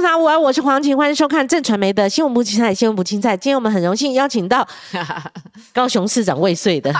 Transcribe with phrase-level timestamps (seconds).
[0.00, 3.36] 们好，我我是黄晴，欢迎收看正传媒的新闻不青菜，新闻不青菜。
[3.36, 4.66] 今天我们很荣幸邀请到
[5.74, 6.90] 高雄市长未遂的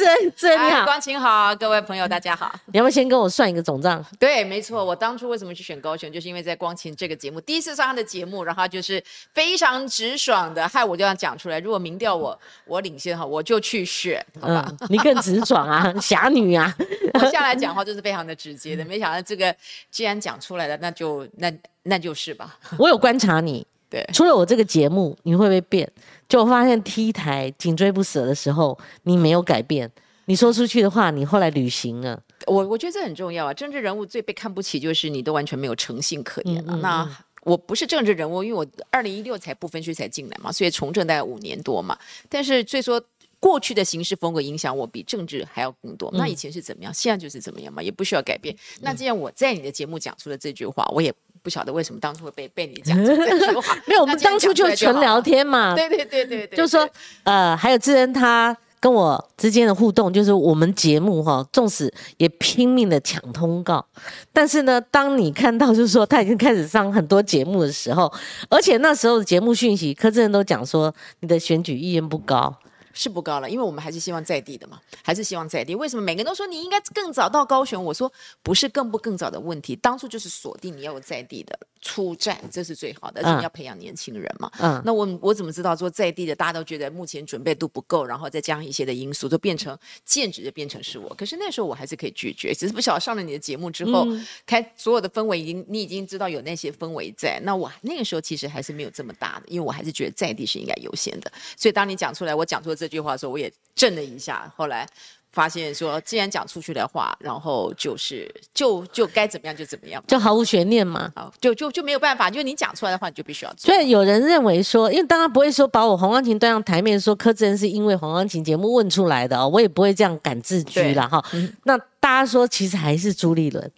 [0.00, 2.50] 柯志恩，志恩你好，光晴好，各位朋友大家好。
[2.72, 4.02] 你要不要先跟我算一个总账？
[4.18, 9.02] 对，没错，我当初为什么去选高雄，就是因为在光晴这个节目第一次上他的节目，然后就是
[9.34, 11.60] 非常直爽的，害我就要讲出来。
[11.60, 14.72] 如果民调我 我领先哈，我就去选，好吧？
[14.88, 16.74] 你更直爽啊， 侠女啊！
[17.12, 19.54] 我下来讲话就是非常的直接的，没想到这个
[19.90, 22.58] 既然讲出来了，那就那那就是吧。
[22.78, 25.90] 我有观察你，对，除了我这个节目，你会不会变？
[26.28, 29.90] 就我发现 T 台紧追不舍的时候，你没有改变。
[30.26, 32.22] 你说出去的话，你后来履行了。
[32.46, 33.52] 我我觉得这很重要啊！
[33.52, 36.76] 政治人物最被看不起就是你都完全没有诚信可言了。
[36.76, 41.98] 那我不是政治人物，因为我二零一六才不分区才进来嘛，所以从政大概五年多嘛。
[42.28, 43.02] 但是所以说
[43.40, 46.08] 过去的行事风格影响我比政治还要更多。
[46.14, 48.54] 那以前是怎么样，现在就是怎么样嘛，也不需要改变。
[48.82, 53.76] 那既然我在你的节目讲出了这句话，我也不晓得为什么当初会被被你讲这句话。
[53.86, 55.74] 没有，我们当初就纯聊天嘛。
[55.74, 56.88] 对对对对对，就是说
[57.24, 58.56] 呃，还有智恩他。
[58.82, 63.84] 跟我之间的互动，就是我们节目哈，纵使也拼命的抢通告，
[64.32, 68.10] 但是呢，当你看到就是说他已经开始上很多节目的时候，
[68.48, 72.56] 而且那时候的节目讯息，柯志恩都讲说你的选举意愿不高。
[72.92, 75.74] 是不高了，因为我们还是希望在地的嘛，还是希望在地。
[75.74, 77.82] 为什么每个人都说你应该更早到高雄？
[77.84, 84.50] 我说不是更不更早的问题，当初就是锁定你要有在地的出战，这是最好的，而且你要培养年轻人嘛。
[84.58, 91.14] 嗯，那我我怎么知道说在地的大家都觉得目前准备度不够，然后再加上一些的因素，就变成剑指就变成是我。
[91.14, 94.06] 可是那时候我还是可以拒绝，只是不晓得上了你的节目之后，
[94.44, 101.30] 开所有的氛围已经你已经知道有那些氛围在，那我那个时候其实还是没有这么大的，因为我还是觉得在地是应该优先的。
[101.56, 102.70] 所以当你讲出来，我讲出。
[102.80, 104.50] 这句话的时候，我也震了一下。
[104.56, 104.86] 后来
[105.32, 111.12] 发现说，既然讲出去的话，然后就是就就该怎么样就怎么样，就毫无悬念嘛。
[111.14, 113.72] 好，就就就没有办法，就你讲出来的话，你就必须要做。
[113.72, 121.24] 所以有人认为说，因为当然不会说把我黄光琴端上台面说柯志恩是因为黄光琴节目问出来的哦，我也不会这样敢自居了哈。
[121.64, 123.70] 那大家说，其实还是朱立伦。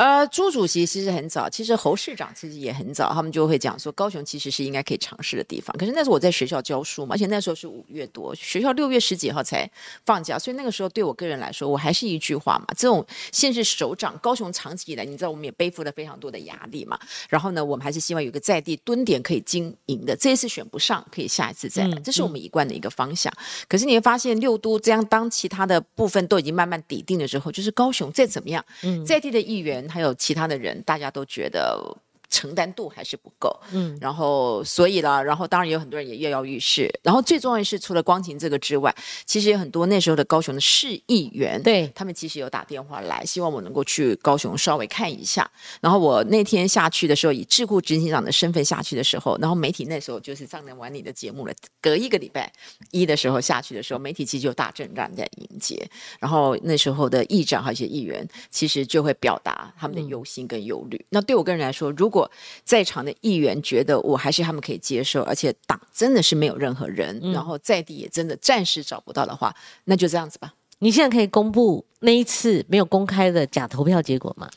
[0.00, 5.76] 呃，朱主席其实很早，其实侯市长其实也很早，他们就会讲说高雄其实是应该可以尝试的地方。
[5.76, 9.70] 可是那时候我在学校教书嘛，而且那时候是五月多，学校六月十几号才
[10.06, 16.98] 放假，所以那个时候对我个人来说，我还是一句话嘛，这种县市首长，高雄长期以来，你知道我们也背负了非常多的压力嘛。
[17.28, 23.30] 然后呢，我们还是希望有个在地蹲点可以经营的，这一次选不上，可以下一次再来，这是我们一贯的一个方向。
[23.68, 28.64] 可是你会发现六都这样，当其他的部分都已经慢慢抵定了之后，就是高雄再怎么样，
[29.06, 29.89] 在地的议员。
[29.90, 31.96] 还有其他的人，大家都觉得。
[32.30, 38.94] 承担度还是不够，嗯，然后所以啦，然后当然有很多人也跃跃欲试，然后最重要的是，除了光晴这个之外，
[39.26, 45.50] 其实有很多那时候的高雄的市议员，对他们其实有打电话来，希望我能够去高雄稍微看一下。
[45.80, 51.52] 然后我那天下去的时候，以智库执行长的身份下去的时候，然后媒体那时候就是上能玩你的节目了。
[51.80, 52.52] 隔一个礼拜
[52.90, 55.84] 一的时候下去的时候，媒体其实就大阵仗在迎接。
[56.20, 61.04] 然后那时候的议长和一些议员，其实就会表达他们的忧心跟忧虑。
[61.08, 62.19] 那对我个人来说，如果
[62.64, 69.54] 在场的议员觉得我还是他们可以接受，而且党真的是没有任何人，然后在地也真的暂时找不到的话，
[69.84, 70.54] 那就这样子吧。
[70.78, 74.48] 你现在可以公布那一次没有公开的假投票结果吗？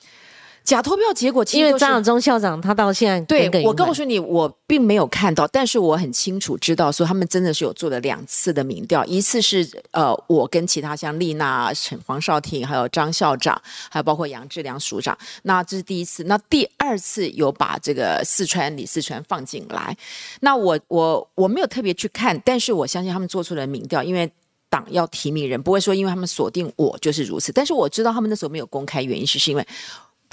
[0.63, 19.95] 假投票结果，因为张晓忠校长他到现在对我告诉你，我并没有看到，但是我很清楚知道，说他们真的是有做了两次的民调，一次是呃，我跟其他像丽娜、陈黄少廷，还有张校长，还有包括杨志良署长，那这是第一次，那第二次有把这个四川李四川放进来，
[20.40, 24.31] 那我我我没有特别去看，但是我相信他们做出了民调，因为
[24.69, 29.68] 党要提名人，不会说因为他们锁定我就是如此，但是我知道他们那时候没有公开原因是是因为。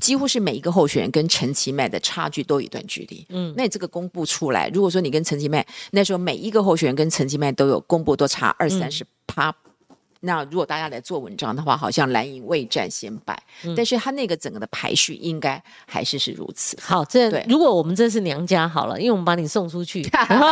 [0.01, 3.27] 几乎是每一个候选人跟陈其迈的差距都有一段距离。
[3.29, 9.55] 嗯，那你这个公布出来，如果说你跟陈其迈那时候每一个候选人跟陈其迈都有公布都差二三十趴，
[10.21, 13.43] 那如果大家来做文章的话，好像蓝营未战先败。
[13.75, 16.77] 但是他那个整个的排序应该还是是如此。
[16.81, 20.03] 好，这如果我们这是娘家好了，因为我们把你送出去，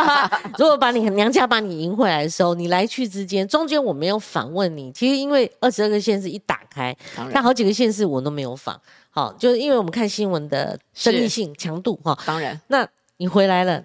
[0.57, 6.95] 如果把你娘家把你赢回来的时候，你来去之间中间我没有访问你，其实因为二十二个县市一打开，
[7.31, 8.79] 但好几个县市我都没有访。
[9.11, 12.17] 好，就是因为我们看新闻的争议性强度哈。
[12.25, 13.83] 当然，那你回来了，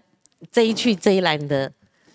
[0.51, 1.71] 这一去这一来，你的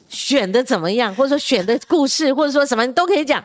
[0.08, 1.14] 选的怎么样？
[1.16, 3.44] 或者说选的故事，或者说什么，你都可以讲。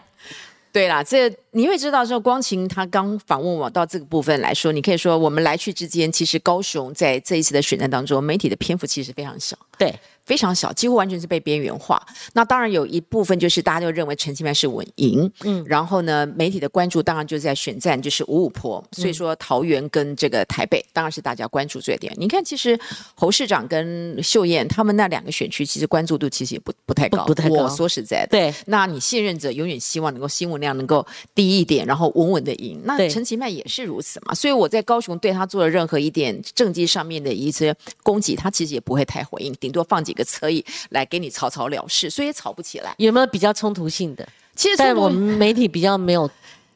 [0.75, 9.57] 对啦，这你会知道说，光晴他刚访问我到这个部分来说，你可以说我们来去之间，其实高雄在这一次的选战当中，媒体的篇幅其实非常小。
[9.79, 9.95] 对，
[10.25, 12.01] 非常小，几乎完全是被边缘化。
[12.33, 22.13] 那当然有一部分就是大家就认为陈其迈是稳赢，嗯，然后呢，媒体的关注当然就在选战，就是五五坡，所以说桃园跟这个台北当然是大家关注最点。
[22.17, 22.79] 你看，其实
[23.15, 27.55] 侯市长跟秀燕他们那两个选区，其实关注度其实也不不太高，不太高。
[27.55, 32.81] 我说实在的，对，那你信任者永远希望能够新闻量能够低一点，然后稳稳的赢。
[32.85, 42.95] 那陈其迈也是如此嘛，所以我在高雄对他做了任何一点政绩上面的一些攻击，他其实也不会太回应，顶多放几个车椅来给你草草了事，所以也吵不起来。
[42.99, 44.29] 有没有比较冲突性的？
[44.55, 46.31] 其实在我们媒体比较没有。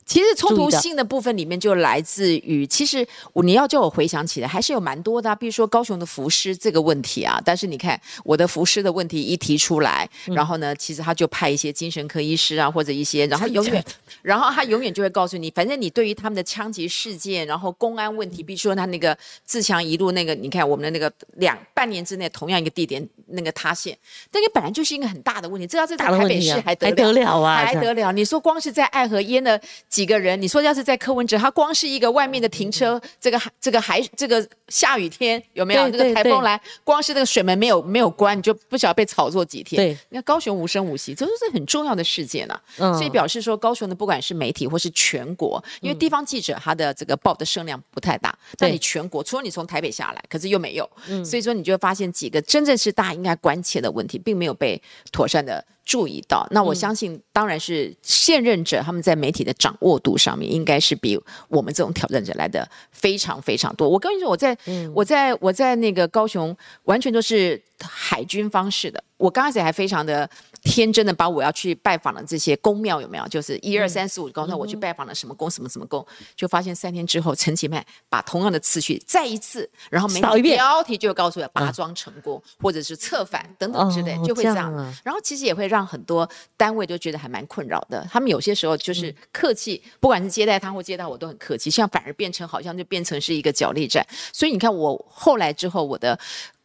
[0.09, 3.07] 其实冲突性的部分里面就来自于，其实
[3.45, 7.39] 你要叫我回想起来，还是有蛮多的，比如说高雄的浮尸这个问题啊。
[7.45, 13.85] 但是你看我的浮尸的问题一提出来，然后呢，其实他就派一些精神科医师啊，或者一些，然后永远，
[14.23, 19.15] 然后他永远就会告诉你，反正你对于他们的枪击事件，然后公安问题，比如说他那个
[19.45, 23.95] 自强一路那个，你看我们的那个两半年之内同样一个地点那个塌陷，
[24.33, 28.11] 那个本来就是一个很大的问题，这要在台北市还得了啊，还得了？
[28.13, 29.61] 你说光是在爱河淹了。
[29.99, 30.41] 几个人？
[30.41, 35.91] 你说要是在柯文哲，他光是一个外面的停车，这个这个还这个下雨天有没有？
[35.91, 39.77] 这个台风来，光是那个水门没有没有关，你就不晓得被炒作几天。
[39.77, 42.57] 对，那高雄无声无息，这都是很重要的事件呢。
[42.77, 50.89] 所以表示说，高雄的不管是媒体或是全国，因为地方记者他的这个报的声量不太大，但你全国除了你从台北下来，可是又没有，
[51.25, 54.81] 所以说你就会发现几个真正是大家应该关切的问题，并没有被
[55.11, 55.65] 妥善的。
[55.89, 61.19] 注意到，那我相信，当然是现任者他们在媒体的掌握度上面，应该是比
[61.49, 63.89] 我们这种挑战者来的非常非常多。
[63.89, 64.57] 我跟你说，我在
[64.93, 66.55] 我在我在那个高雄，
[66.85, 69.03] 完全都是海军方式的。
[69.17, 70.29] 我刚开始还非常的
[70.69, 76.07] 天真的把我要去拜访的这些宫庙有没有，就是一二三四五，刚才我去拜访了什么宫什么什么宫，
[76.37, 84.73] 就发现三天之后，陈其迈把同样的次序再一次，然后媒体标题就告诉我拔庄成功，或者是策反等等之类，就会这样。
[85.03, 88.07] 然后其实也会让很多单位都觉得还蛮困扰的。
[88.11, 94.07] 他们有些时候就是客气，不管是接待他或接待我都很客气，现在反而变成好像就变成是一个角力战。
[94.33, 96.19] 所以你看我后来之后我的。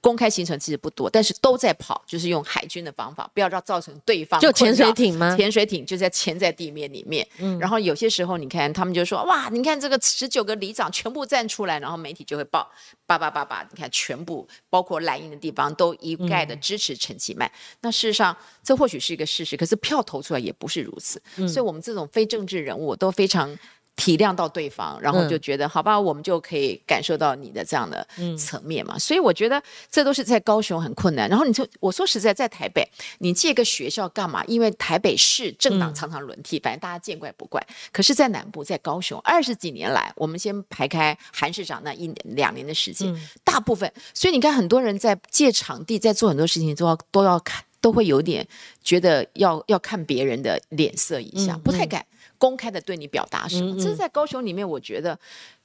[0.04, 5.34] 公开行程其实不多，但是都在跑，就是用海军的方法，不要让造成对方就潜水艇吗？
[5.38, 7.26] 潜水艇就在潜在地面里面。
[7.38, 12.70] 嗯，然后有些时候你看他们就说哇，你看这个十九个里长全部站出来，然后媒体就会报
[13.06, 17.50] 叭叭叭叭，你看全部包括蓝营的地方都一概的支持陈其迈。
[17.80, 21.22] 那事实上这或许是一个事实，可是票投出来也不是如此。
[21.48, 23.58] 所以我们这种非政治人物都非常。
[23.96, 28.06] 体谅到对方，然后就觉得好吧，我们就可以感受到你的这样的
[28.38, 28.98] 层面嘛。
[28.98, 29.62] 所以我觉得
[29.92, 31.30] 这都是在高雄很困难。
[31.30, 32.88] 然后你就我说实在，在台北
[33.20, 34.44] 你借个学校干嘛？
[34.46, 37.66] 因为台北市政党常常轮替，反正大家见怪不怪。
[37.92, 48.48] 可是，在南部，在高雄二十几年来，我们先排开韩市长那一两年的时间，大部分，所以你看很多人在借场地，在做很多事情都要都要看，都会有点
[48.84, 52.04] 觉得要要看别人的脸色一下，不太敢。
[52.44, 53.74] 公开的对你表达什么？
[53.82, 55.18] 这是在高雄里面，我觉得，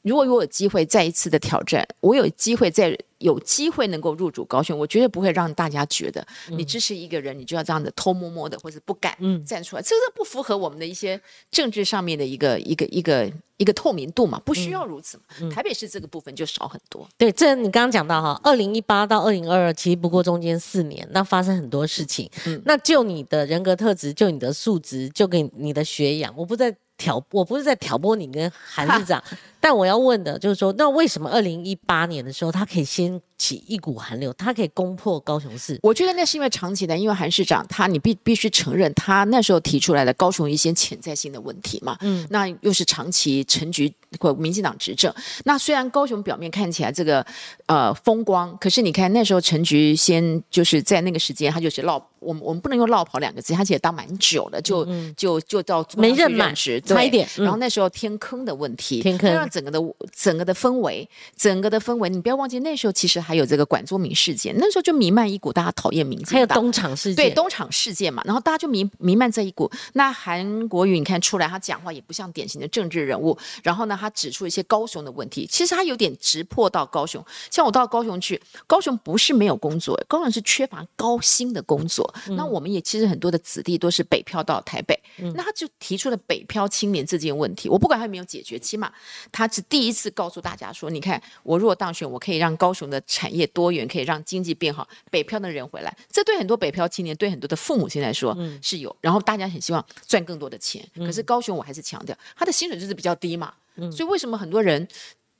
[0.02, 2.96] 如果我有机会再一次的挑战，我有机会再。
[3.18, 9.12] 有机会能够入主高雄，我绝对不会让大家觉得你支持一个人，你就要这样的偷摸摸的，或者不敢
[9.44, 15.50] 站出来，这是不符合我们的一些政治上面的一个一个一个一个透明度嘛，不需要如此嘛。
[15.50, 17.08] 台北市这个部分就少很多。
[17.18, 22.30] 对，这你刚刚讲到哈，二零一八到二零二二，其实不过中间四年，那发生很多事情。
[22.46, 29.20] 嗯，那就你的人格特质，就你的素质，就给你的学养，我不在挑，我不是在挑拨你跟韩市长。
[29.60, 35.78] 但我要问的就是说，那为什么二零一八年的时候，他可以掀起一股寒流，他可以攻破高雄市？
[35.82, 41.96] 我觉得那是因为长期的，因为韩市长他，你必必须承认，他那时候提出来的高雄一些潜在性的问题嘛。
[42.00, 45.12] 嗯，那又是长期陈局或民进党执政。
[45.44, 47.24] 那虽然高雄表面看起来这个
[47.66, 57.28] 呃风光，可是你看那时候陈局先就是在那个时间，他就是落我们我们不能用落跑两个字，他其实当蛮久了，就就就到没任满，差一点。
[57.36, 59.47] 然后那时候天坑的问题，天坑。
[59.48, 59.80] 整个的
[60.12, 69.70] 整个的氛围，整个的氛围，你不要忘记那时候其实还有这个管中明事件，那时候就弥漫一股大家讨厌民进党，还有东厂事件，对东厂事件嘛，然后大家就弥弥漫这一股。
[69.94, 77.24] 那韩国瑜你看出来，他讲话也不像典型的政治人物，然后呢，他指出一些高雄的问题，其实他有点直破到高雄。
[77.50, 82.12] 像我到高雄去，高雄不是没有工作，高雄是缺乏高薪的工作。
[82.30, 84.98] 那我们也其实很多的子弟都是北漂到台北，
[85.34, 87.68] 那他就提出了北漂青年这件问题。
[87.68, 88.92] 我不管他有没有解决，起码。
[89.38, 95.96] 他是第一次告诉大家说：“你看，我如果当选，我可以让高雄的产业多元，可以让经济变好，北漂的人回来。
[96.10, 98.94] 这对很多北漂青年，对很多的父母亲来说是有。
[99.00, 100.84] 然后大家很希望赚更多的钱。
[100.96, 103.54] 可是高雄，我还是强调，他的薪水就是比较低嘛。
[103.92, 104.88] 所以为什么很多人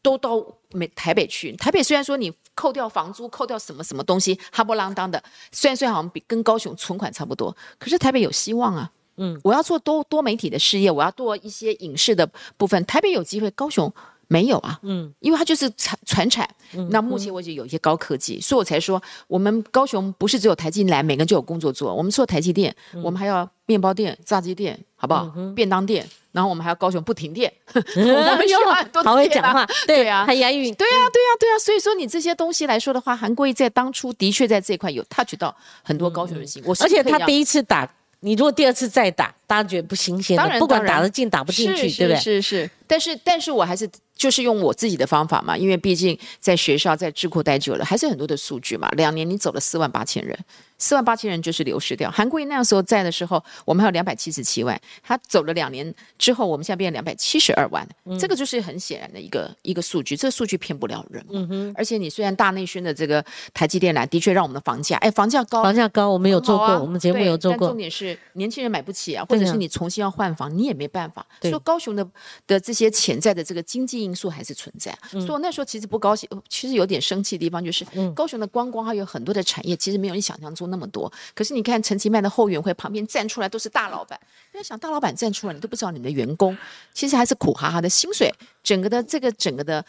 [0.00, 0.40] 都到
[0.70, 1.50] 美台北去？
[1.56, 5.20] 台北虽然说你扣掉房租，扣掉什么什么东西，哈不啷当的。
[5.50, 8.92] 虽然虽然好像比跟高雄存款差不多，可是台北有希望啊。
[9.18, 13.92] 嗯，我要做多多媒体的事业，我要做一些影视的部分，台北有机会，高雄。
[14.30, 16.46] 没有啊，嗯，因为它就是传传产，
[16.90, 21.94] 那目前为止有一些高科技，所以我才说我们高雄不是只有台积来，每个人就有工作做。
[21.94, 25.32] 我们除了台积电，我们还要面包店、炸鸡店，好不好？
[25.56, 31.58] 便当店，然后我们还要高雄不停电， 我们需要很多 好会讲话，对啊，很押韵，对啊，对啊，对啊。
[31.58, 42.20] 所以说你这些东西来说的话，韩国瑜在当初的确在这一块有 touch 到很多高雄人心，我而且他第一次打，你如果第二次再打，大家觉得不新鲜，当然不管打得进打不进去，对不对？
[42.20, 43.88] 是是，但是但是我还是。
[44.18, 48.90] 就是用我自己的方法嘛，因为毕竟在学校在智库待久了，还是很多的数据嘛。
[48.90, 50.36] 两年你走了四万八千人。
[50.80, 52.08] 四万八千人就是流失掉。
[52.08, 54.80] 韩国瑜那样时候在的时候，我们还有两百七十七万。
[55.02, 57.84] 他走了两年之后，我们现在变成两百七十二万。
[58.16, 60.16] 这个就是很显然的一个一个数据。
[60.16, 61.24] 这个数据骗不了人。
[61.30, 61.74] 嗯哼。
[61.76, 67.66] 而且你虽然大内宣的这个台积电来，的确让我们的房价，哎，房价高，房价高，我们有做过，我们节目有做过。
[67.66, 71.26] 但重点是年轻人买不起啊，或者是你重新要换房，你也没办法。
[71.40, 72.08] 所以高雄的
[72.46, 74.96] 的这些潜在的这个经济因素还是存在。
[75.10, 77.84] 所以我那时候其实不高兴，其实有点生气的地方就是，
[78.14, 80.70] 高雄的观光还有很多的产业，其实没有你想象中。
[80.70, 84.18] 那么多，可是你看陈其迈的后援会旁边站出来都是大老板，
[84.52, 86.56] 在想大老板站出来，你都不知道你的员工
[86.92, 89.84] 其实还是苦哈哈的薪水，整个的这个整个的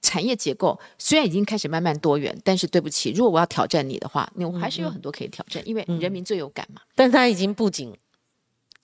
[0.00, 6.82] 产业结构虽然已经开始慢慢多元，但是对不起，如果我要挑战你的话，你还是有很多可以挑战，因为人民最有感嘛。
[6.94, 7.94] 但是他已经不仅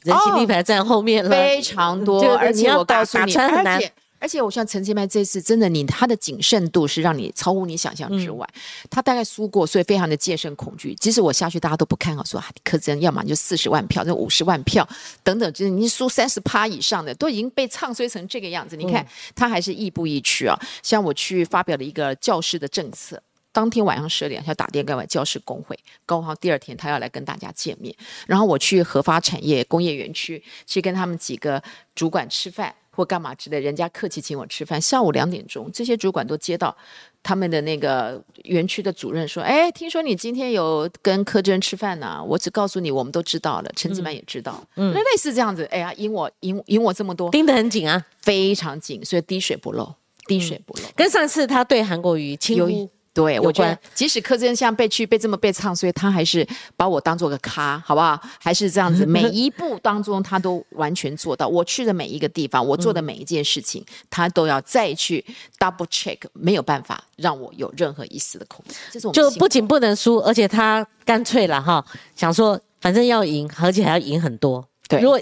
[0.04, 3.92] 人气立牌站后面了，非常多，而且我告诉你，而且。
[4.18, 8.46] 而且我像陈其迈这次真的，你他的谨慎度是让你超乎你想象之外。
[8.90, 10.94] 他大概输过，所以非常的戒慎恐惧。
[10.96, 14.86] 即使我下去，大家都不看好，说啊，柯震要么就四十万票，那五十万票
[15.22, 18.76] 等等，就是你输三十趴以上的，都已经被唱衰成这个样子。
[18.76, 19.06] 你看
[19.36, 20.58] 他还是亦步亦趋啊。
[20.82, 23.22] 像我去发表了一个教师的政策，
[23.52, 27.94] 当天晚上十点要打电话给教师工会，高好第二天他要来跟大家见面。
[28.26, 31.62] 然后我去核发产业工业园区，去跟他们几个
[31.94, 32.74] 主管吃饭。
[32.98, 34.80] 或干嘛之类，人家客气请我吃饭。
[34.80, 36.76] 下午两点钟，这些主管都接到
[37.22, 42.20] 他们的那个园区的主任说：“哎，听说你今天有跟柯真吃饭呢？
[42.26, 44.60] 我只告诉你，我们都知道了，陈吉曼也知道。
[44.74, 45.64] 嗯，类似这样子。
[45.66, 49.94] 哎呀，引我赢赢我这么多，盯得很紧啊，非常紧，所以滴水不漏，
[50.26, 50.82] 滴水不漏。
[50.96, 56.46] 跟上次他对韩国瑜轻忽。”对，我觉得即使柯震像被去被这么被唱，所以他还是
[56.76, 58.16] 把我当做个咖，好不好？
[58.38, 61.48] 还是这样子， 每一步当中他都完全做到。
[61.48, 65.24] 我去的每一个地方，我做的每一件事情，他都要再去
[65.58, 68.76] double check，没有办法让我有任何一丝的恐惧。
[68.92, 71.84] 这种就不仅不能输，而且他干脆了哈，
[72.14, 74.64] 想说反正要赢，而且还要赢很多。
[74.88, 75.20] 对，如果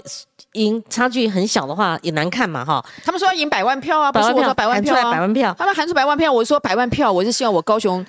[0.53, 2.83] 赢差距很小的话，也难看嘛，哈。
[3.03, 5.53] 他们说要赢百万票啊，不是我说百万票啊，百万票。
[5.59, 8.03] 他们喊出百万票，我说百万票，我是希望我高雄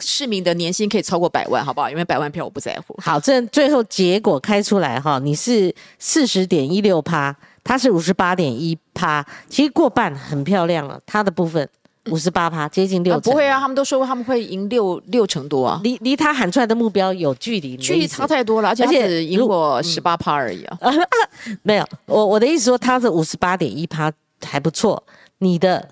[0.00, 1.88] 市民的年薪可以超过百万，好不好？
[1.88, 2.98] 因为百万票我不在乎。
[3.00, 11.68] 好，这最后结果开出来哈，你是四十点一六趴，他是五十八点一趴，其实过半很漂亮了，他的部分。
[12.10, 20.78] 五十八趴，接近六不会啊，他们都说过他们会赢六六成多啊，离离他喊出来的目标有距离，距离差太多了，而且只赢过十八趴而已啊。
[21.62, 24.12] 没有，我我的意思说他是五十八点一趴
[24.44, 25.02] 还不错，
[25.38, 25.88] 你的也。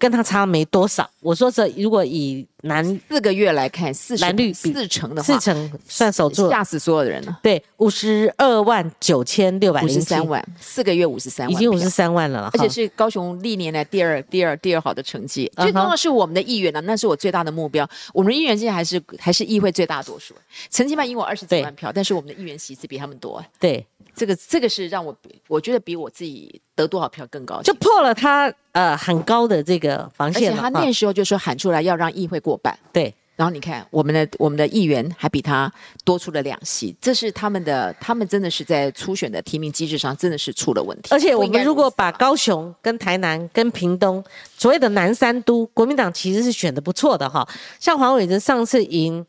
[0.00, 1.08] 跟他差没多少。
[1.20, 7.38] 我说这如果以男四个月来看，四蓝绿四成的话，四成算守住，吓死所有的人了。
[7.42, 15.52] 对，五十二万九千六百零三万，四个月五十三万，已经五十三万了，而且是高雄历年来第二、第二、第二好的成绩。
[15.56, 17.86] 最重要是我们的议员呢，那是我最大的目标。
[18.14, 20.34] 我们的议员现在还是还是议会最大多数，
[20.70, 23.44] 陈其迈赢我二十几万票，但是我们的议员席次比他们多。
[23.58, 23.86] 对。
[24.20, 25.16] 这个这个是让我
[25.48, 33.14] 我觉得比我自己得多少票更高，就破了他呃很高的这个防线而且他那时候就说喊出来要让议会过半，对。
[33.36, 35.72] 然后你看我们的我们的议员还比他
[36.04, 41.08] 多出了两席，这是他们的他们真的是在初选的提名机制上真的是出了问题。
[41.10, 44.22] 而且我们如果把高雄跟台南跟屏东
[44.58, 47.48] 所谓的南三都，国民党其实是选的不错的哈。
[47.78, 49.24] 像黄伟哲上次赢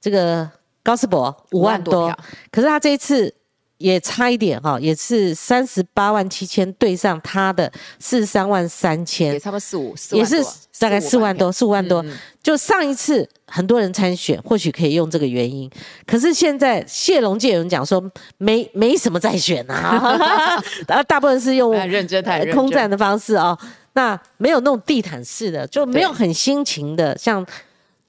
[0.00, 0.48] 这个
[0.84, 2.16] 高斯博五万多，
[2.52, 3.34] 可是他这一次。
[3.82, 10.42] 也差一点哈，也是三十八万七千对上他的四十三万三千，也差不多四五，也是
[10.78, 12.04] 大概四万多，四五万多。
[12.42, 15.70] 就上一次很多人参选，或许可以用这个原因。
[16.06, 18.02] 可是现在谢龙介有人讲说
[18.38, 22.22] 没没什么再选啊，然 大部分是用认真
[22.52, 23.56] 空战的方式哦，
[23.92, 27.44] 那没有那种地毯式的，就没有很辛勤的，像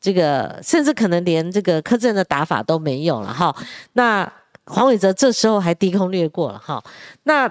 [0.01, 3.55] 这个，甚至可能连这个柯震的打法都没有了哈。
[3.93, 4.29] 那
[4.65, 6.83] 黄伟哲这时候还低空掠过了哈，
[7.23, 7.47] 那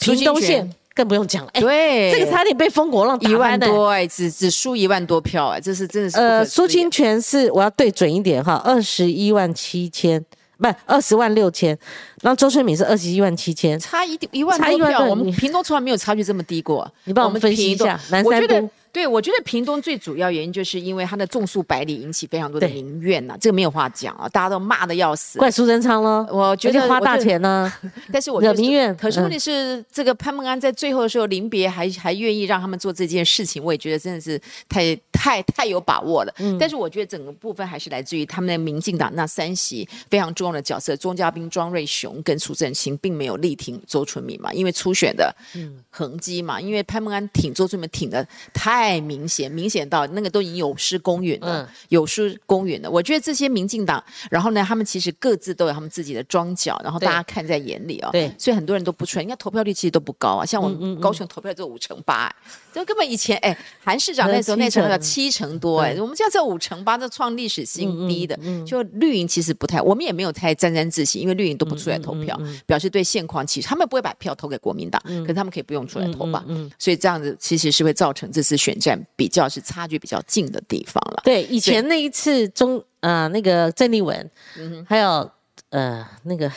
[0.00, 1.50] 屏东县更不用讲了。
[1.54, 3.58] 哎，对，这个差点被风国浪打一万。
[3.58, 10.24] 多哎，只只输一万多票哎，这是真的是不呃，苏清泉是我要对准一点哈，二十一万七千，
[10.58, 11.78] 不二十万六千，
[12.20, 13.78] 然后周春敏是二十一万七千。
[13.78, 16.90] 差一一万多票，我们屏东从来没有差距这么低过。
[17.04, 18.70] 你帮我们分析一下南我觉得山都。
[18.92, 25.38] 对，我觉得屏东最主要原因就是因为他的种树百里引起非常多的民怨呐、这个没有话讲啊，大家都骂的要死。
[25.38, 27.72] 怪苏贞昌喽，我觉得花大钱呢，
[28.12, 36.34] 但是我觉得惹民怨可是问嗯题是，这个潘孟安在最后的时候临别还还愿意让他们做这件事情，我也觉得真的是太太太有把握了。
[36.38, 51.62] 嗯但是我觉得整个部分还是来自于他们的民进党那三席非常重要的角色，钟嘉宾、庄瑞雄跟苏正清并没有力挺周春米嘛，因为初选的嗯痕迹嘛，因为潘孟安挺周春米挺的太明显，明显到那个都已经有失公允了。
[51.62, 52.90] 嗯有失公允的。
[52.90, 59.22] 我觉得这些民进党，然后呢，他们其实各自都有他们自己的庄脚，然后大家看在眼里啊、对所以很多人都不出来。
[59.22, 62.30] 你看投票率其实都不高啊，像我们高雄投票只有五成八、
[62.72, 68.38] 这根本以前哎，韩市长那时候呃那时候七成有七成多哎，我们现在只有五成八，这创历史新低的。
[68.42, 76.44] 嗯就绿营其实不太，我们也没有太沾沾自喜，因为绿营都不出来投票，嗯表示对现况其实他们不会把票投给国民党，可是他们可以不用出来投吧。
[76.46, 81.22] 嗯所以这样子其实是会造成这次选战比较是差距比较近的地方了。
[81.24, 85.30] 对，以前那一次中呃那个郑丽文，嗯还有
[85.70, 86.50] 呃那个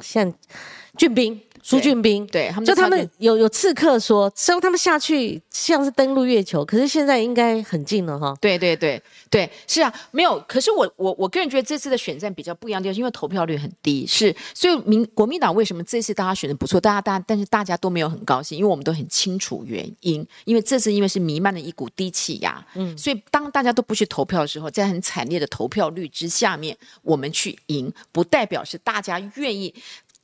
[0.00, 0.32] 像
[0.96, 8.36] 俊斌苏俊斌，对他们就他们有有刺客说，希望他们下去像是登陆月球，可是现在应该很近了哈。
[8.38, 10.38] 对对对对，是啊，没有。
[10.46, 29.74] 可是我我我个人觉得这次的选战比较不一样就是，因为投票率很低，是所以民国民党为什么这次大家选的不错，大家大家但是大家都没有很高兴，因为我们都很清楚原因，因为这次因为是弥漫了一股低气压，嗯，所以当大家都不去投票的时候，在很惨烈的投票率之下面，我们去赢，不代表是大家愿意。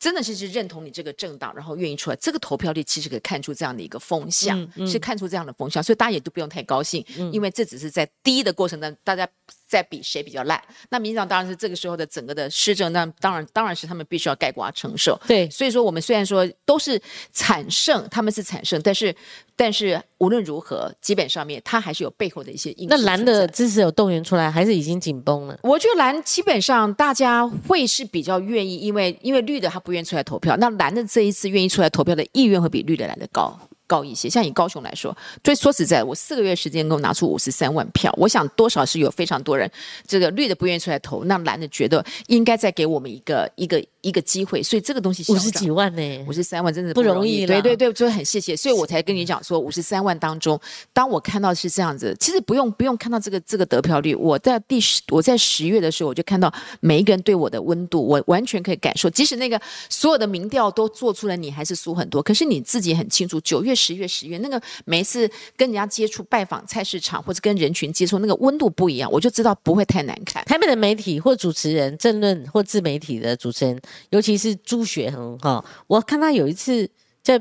[0.00, 9.28] 真的是是认同你这个政党，然后愿意出来，这个投票率其实可以看出这样的一个风向，是看出这样的风向，所以大家也都不用太高兴，因为这只是在低的过程当中，大家
[9.70, 10.60] 在比谁比较烂。
[10.88, 15.18] 那民进党当然是这个时候的整个的施政，那当然当然是他们必须要盖瓜承受。
[15.28, 17.00] 对所以说我们虽然说都是
[17.32, 19.14] 惨胜，他们是惨胜，但是
[19.54, 23.00] 但是无论如何，基本上面他还是有背后的一些因素那。
[23.04, 25.58] 蓝的支持有动员出来，还是已经紧绷了？
[25.62, 33.58] 我觉得蓝基本上大家会是比较愿意，因为因为绿的他不愿意出来投票，那蓝的这一次愿意出来投票的意愿会比绿的来的高。
[33.90, 35.10] 高一些，像以高雄来说，
[35.42, 39.68] 所以说实在，我四个月时间给我拿出五十三万票，我想多少是有非常多人，
[40.06, 50.58] 这个绿的不愿意出来投，那蓝的觉得应该再给我们一个一个一个机会，所以这个东西五十几万呢、五十三万真的不容容易对对对，就很谢谢，所以我才跟你讲说，五十三万当中，
[50.92, 70.42] 当我看到是这样子，其实不用不用看到这个这个得票率，我在第十我在十月的时候，我就看到每一个人对我的温度，我完全可以感受，即使那个所有的民调都做出来，你还是输很多，可是你自己很清楚，九月、十月、十月那个每一次跟人家接触、拜访菜市场或者跟人群接触，那个温度不一样，我就知道不会太难看。
[70.44, 73.80] 台北的媒体或主持人、政论或自媒体的主持人，
[74.10, 76.88] 尤其是朱学恒哈，我看他有一次
[77.22, 77.40] 在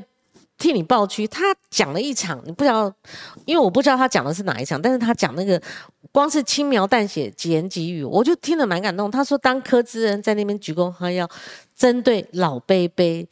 [0.57, 2.93] 替你报屈，他讲了一场，你不知道，
[3.45, 5.62] 因为我不知道他讲的是哪一场，但是他讲那个
[6.12, 9.09] 光是轻描淡写、几言几语，我就听得蛮感动。
[9.09, 11.29] 他说，当柯志恩在那边鞠躬哈腰，
[11.79, 13.25] 针对老贝贝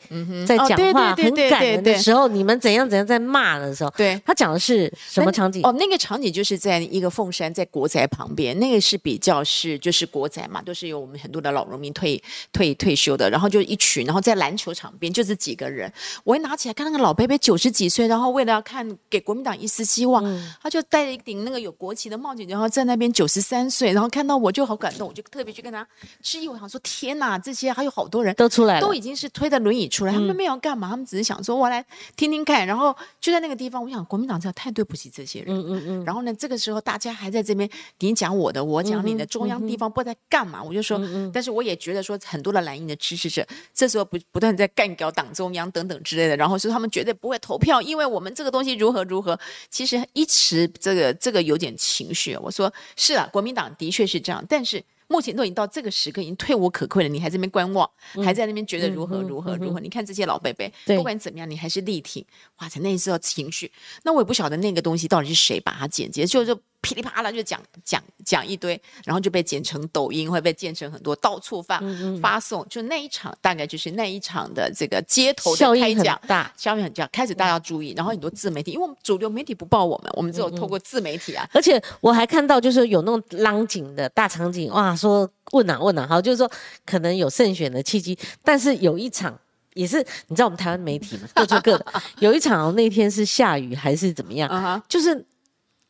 [0.48, 1.94] 在哦对讲话对对对很感人对。
[1.94, 5.62] 的时候，你们怎样怎样在骂的时候，对，他讲的是什么场景？
[5.66, 15.92] 哦，那个场景就是在一个凤山，在国宅旁边，那个是比较是就是国宅嘛，都是有我们很多的老农民退退退休的，然后就一群，然后在篮球场边就是几个人，
[16.24, 20.24] 我一拿起来看那个老伯伯九十几岁，然后为了要看给国民党一丝希望，
[20.64, 25.86] 他就戴了一顶那个有国旗的帽子，然后在那边九十三岁，然后看到我就好感动，我就特别去跟他
[26.24, 31.84] 致意，我想说天哪，这些还有好多人都出来了都已经是推着轮椅出来，他们没有干嘛，他们只是想说我来
[32.16, 35.48] 听听看，然后就在那个地方，我想国民党真的太对不起这些人。
[35.54, 37.68] 嗯嗯嗯，然后呢，这个时候大家还在这边
[38.00, 40.62] 你讲我的，我讲你的，中央地方不知道在干嘛。
[40.62, 41.02] 我就说，
[41.34, 49.40] 但是我也觉得说，很多的蓝营的支持者这时候不不断在干掉党中央等等之类的，然后说他们绝对不会投票，因为我们这个东西如何如何。
[49.72, 52.38] 其实一直这个这个有点情绪。
[52.38, 54.84] 我说是啊，国民党的确是这样，但是。
[55.08, 57.90] 目前都已经到这个时刻，已经退无可退了，你还在那边观望，
[58.24, 59.80] 还在那边觉得如何如何如何？
[59.80, 62.26] 你看这些老伯伯，对不管怎么样，你还是力挺。
[62.60, 63.72] 哇塞，那时候情绪，
[64.04, 71.82] 那我也不晓得那个东西到底是谁把它剪辑，就就噼里啪啦就讲讲讲一堆，然后就被剪成抖音，会被剪成很多到处发
[72.22, 72.66] 发送。
[72.70, 76.54] 就那一场，大概就是那一场的这个街头效应很的开讲，大。
[76.56, 81.50] 效应很大，开始大家注意，然后很多自媒体，因为我们主流媒体不报我们，我们只有透过自媒体啊。
[81.52, 86.50] 而且我还看到，就是有那种浪景的大场景，哇，说问哪问哪，好，就是说
[86.86, 89.38] 可能有胜选的契机，但是有一场
[89.74, 91.86] 也是你知道我们台湾媒体嘛，各做各的。
[92.20, 95.26] 有一场那天是下雨还是怎么样，就是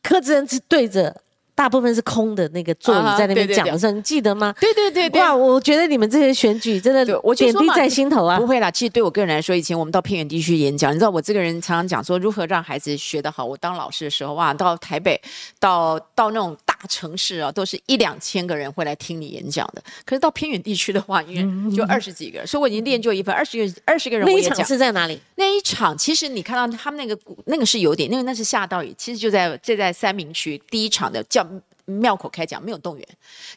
[0.08, 1.14] 柯志恩是对着
[1.54, 4.54] 大部分是空的那个座椅在那边对对对讲的时候，你记得吗？
[4.58, 5.20] 对对对对。
[5.20, 8.46] 哇，我觉得你们这些选举真的我点滴在心头啊不！
[8.46, 13.44] 会啦，其实对我个人来说，以前我们到偏远地区演讲，你知道我这个人常常讲说如何让孩子学得好。
[13.44, 15.20] 我当老师的时候，哇，到台北，
[15.60, 19.82] 到到那种大城市啊，都是一两千个人会来听你演讲的。
[20.06, 24.64] 可是到偏远地区的话，因为就二十几个人，所以我已经练就一份二十个二十个人那一场我也讲。
[24.64, 25.20] 是在哪里？
[25.38, 31.46] 那一场，其实你看到他们那个那个是有点，因为那是下大雨，其实就在就在三明区第一场的叫
[31.84, 33.08] 庙口开讲，没有动员。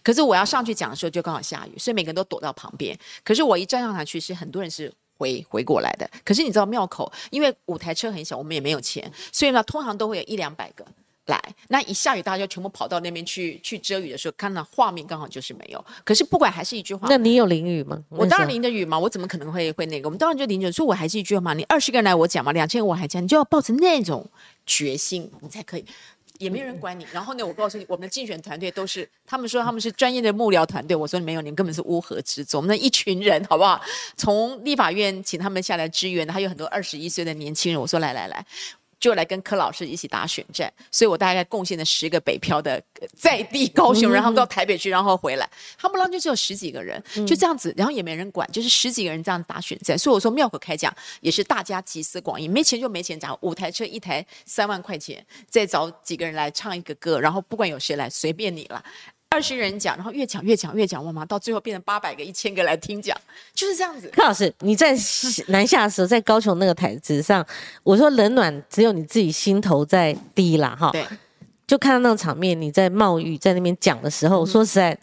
[0.04, 2.98] 可是我要上去讲的时候，就刚好下雨，所以每个人都躲到旁边。
[3.24, 4.94] 可是我一站上台去，是很多人是。
[5.22, 10.84] 回回过来的，可是你知道庙口，因为舞台车很小，我们也没有钱，所以呢，通常都会有一两百个
[11.32, 11.56] 来。
[11.70, 15.84] 那一下雨，大家就全部跑到那边去去遮雨的时候，看到画面刚好就是没有。
[16.04, 18.04] 可是不管还是一句话，那你有淋雨吗？
[18.10, 20.08] 我当然淋着雨嘛，我怎么可能会会那个？
[20.08, 24.30] 我们当然就淋着，所以我还是一句话嘛，你二十个人来我讲嘛，两千个我还讲，你就要抱着那种
[24.66, 25.86] 决心，你才可以。
[26.40, 27.06] 也没有人管你。
[27.12, 30.98] 然后呢，我告诉你，我们的竞选团队都是，他们说他们是专业的幕僚团队。
[30.98, 32.60] 我说没有，你们根本是乌合之众。
[32.60, 33.80] 我们那一群人，好不好？
[34.18, 37.80] 从立法院请他们下来支援的，还有很多二十一岁的年轻人。
[37.80, 38.44] 我说来来来。
[39.02, 49.98] 就来跟柯老师一起打选战，所以我大概贡献了十个北漂的呃在地高雄人，然后到台北去，然后回来，夯不啷就只有十几个人，就这样子，然后也没人管，就是十几个人这样打选战。
[49.98, 58.84] 所以我说妙可开讲也是大家集思广益，没钱就没钱，找五台车一台三万块钱，再找几个人来唱一个歌，然后不管有谁来，随便你了。
[59.32, 63.18] 二十人讲，然后越讲越讲越讲，我妈，到最后变成八百个、一千个来听讲，
[63.54, 64.10] 就是这样子。
[64.14, 64.94] 柯老师，你在
[65.48, 67.46] 南下的时候，在高雄那个台子上，
[67.84, 70.92] 我说冷暖只有你自己心头在滴啦，哈。
[70.92, 71.08] 对，
[71.66, 74.98] 就看到那个场面，你在冒雨在那边讲的时候，说实在，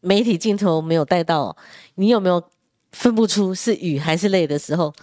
[0.00, 1.56] 媒体镜头没有带到，
[1.96, 2.40] 你有没有
[2.92, 4.94] 分不出是雨还是泪的时候？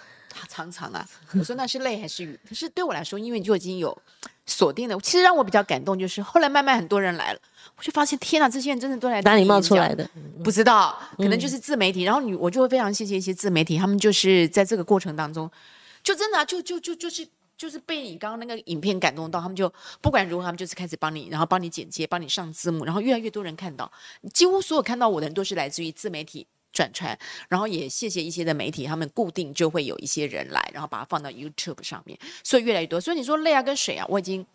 [0.48, 1.06] 常常啊，
[1.38, 2.40] 我说那是泪还是雨？
[2.48, 3.98] 可是对我来说，因为就已经有
[4.48, 5.00] 锁定的。
[5.02, 7.40] 其实让我比较感动，就是后来慢慢很多人来了，
[7.76, 10.10] 我就发现天哪，这些人真的都来哪里冒出来的？
[10.44, 12.02] 不知道，可能就是自媒体。
[12.02, 15.48] 然后你我就会非常谢谢一些自媒体，他们就是在这个过程当中，
[16.02, 17.28] 就真的、啊、就就就就是。
[17.58, 19.68] 就是被你刚刚那个影片感动到，他们就
[20.00, 23.92] 不管如何，他们就是开始帮你，然后帮你剪接，帮你上字幕，然后越来越多人看到。
[24.32, 26.46] 几乎所有看到我的人都是来自于自媒体
[26.78, 27.18] 转传，
[27.50, 33.02] 然后也谢谢一些的媒体，他们固定就会有一些人来，然后把它放到 YouTube 上面，所以越来越多。
[33.02, 34.46] 所以你说累啊跟水啊，我已经。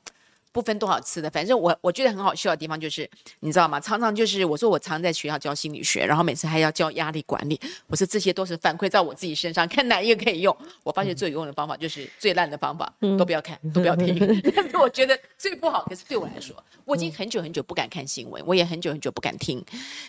[0.52, 3.08] 不分多少次的，反正我我觉得很好笑的地方就是，
[3.40, 3.80] 你知道吗？
[3.80, 10.54] 常常就是我说我常在学校教心理学，然后每次还要教压力管理，我说这些都是反馈在我自己身上，看哪一个可以用。
[10.82, 14.14] 我发现最有用的方法就是最烂的方法，都不要看，都不要听。
[14.54, 19.64] 但是我觉得最不好，可是对我来说，我已经很久很久不敢看新闻，我也很久很久不敢听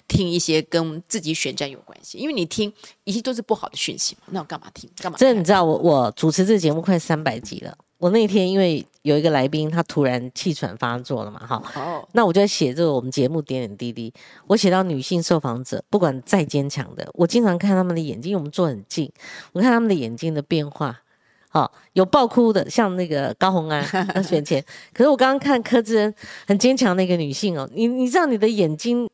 [0.07, 2.71] 听一些跟自己选战有关系，因为你听
[3.05, 4.89] 一切都是不好的讯息嘛，那我干嘛听？
[4.97, 5.17] 干嘛？
[5.17, 7.77] 这你知道，我我主持这个节目快三百集了。
[8.03, 14.13] 我那天因为有一个来宾，他突然气喘发作了嘛，哈，哦，那我就在写这个我们节目点点滴滴。
[14.45, 19.09] 我写到女性受访者，不管再坚强的，我经常看他们的眼睛，因为我们坐很近，
[19.53, 20.99] 我看他们的眼睛的变化。
[21.47, 23.81] 好、有爆哭的，像那个高红安
[24.13, 24.61] 那选前。
[24.91, 26.13] 可是我刚刚看柯志恩
[26.45, 29.09] 很坚强的一个女性哦，你你知道你的眼睛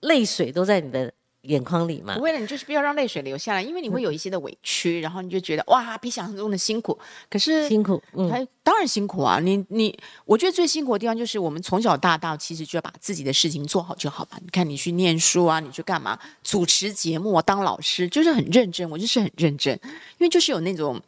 [0.00, 2.20] 泪水都在你的眼眶里嘛不？
[2.20, 6.98] 会了，你就是不要让泪水流下来，因为你会有一些的委屈，然后你就觉得哇，比想象中的辛苦。
[7.30, 9.40] 可是辛苦，嗯，还当然辛苦啊！
[9.40, 14.38] 你你，我觉得最辛苦的地方就是我们从小大到其实就要把自己的事情做好就好吧。
[14.42, 16.18] 你看你去念书啊，你去干嘛？
[16.42, 19.74] 主持节目啊，当老师就是很认真，我就是很认真，
[20.18, 21.00] 因为就是有那种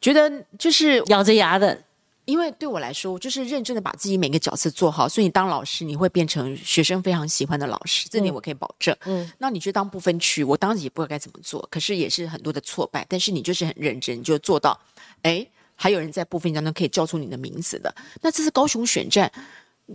[0.00, 1.80] 觉得就是咬着牙的，
[2.26, 8.94] 因为对我来说，我就是认真的把自己每个角色做好，所以你当老师，你会变成学生非常喜欢的老师，这点我可以保证。
[9.04, 14.78] 嗯，那你去当不分区，我当时也不知道该怎么做，可是也是很多的挫败，但是你就是很认真，就做到，
[15.22, 17.94] 哎，还有人在部分当中可以叫出你的名字的。
[18.20, 19.32] 那这是高雄选战，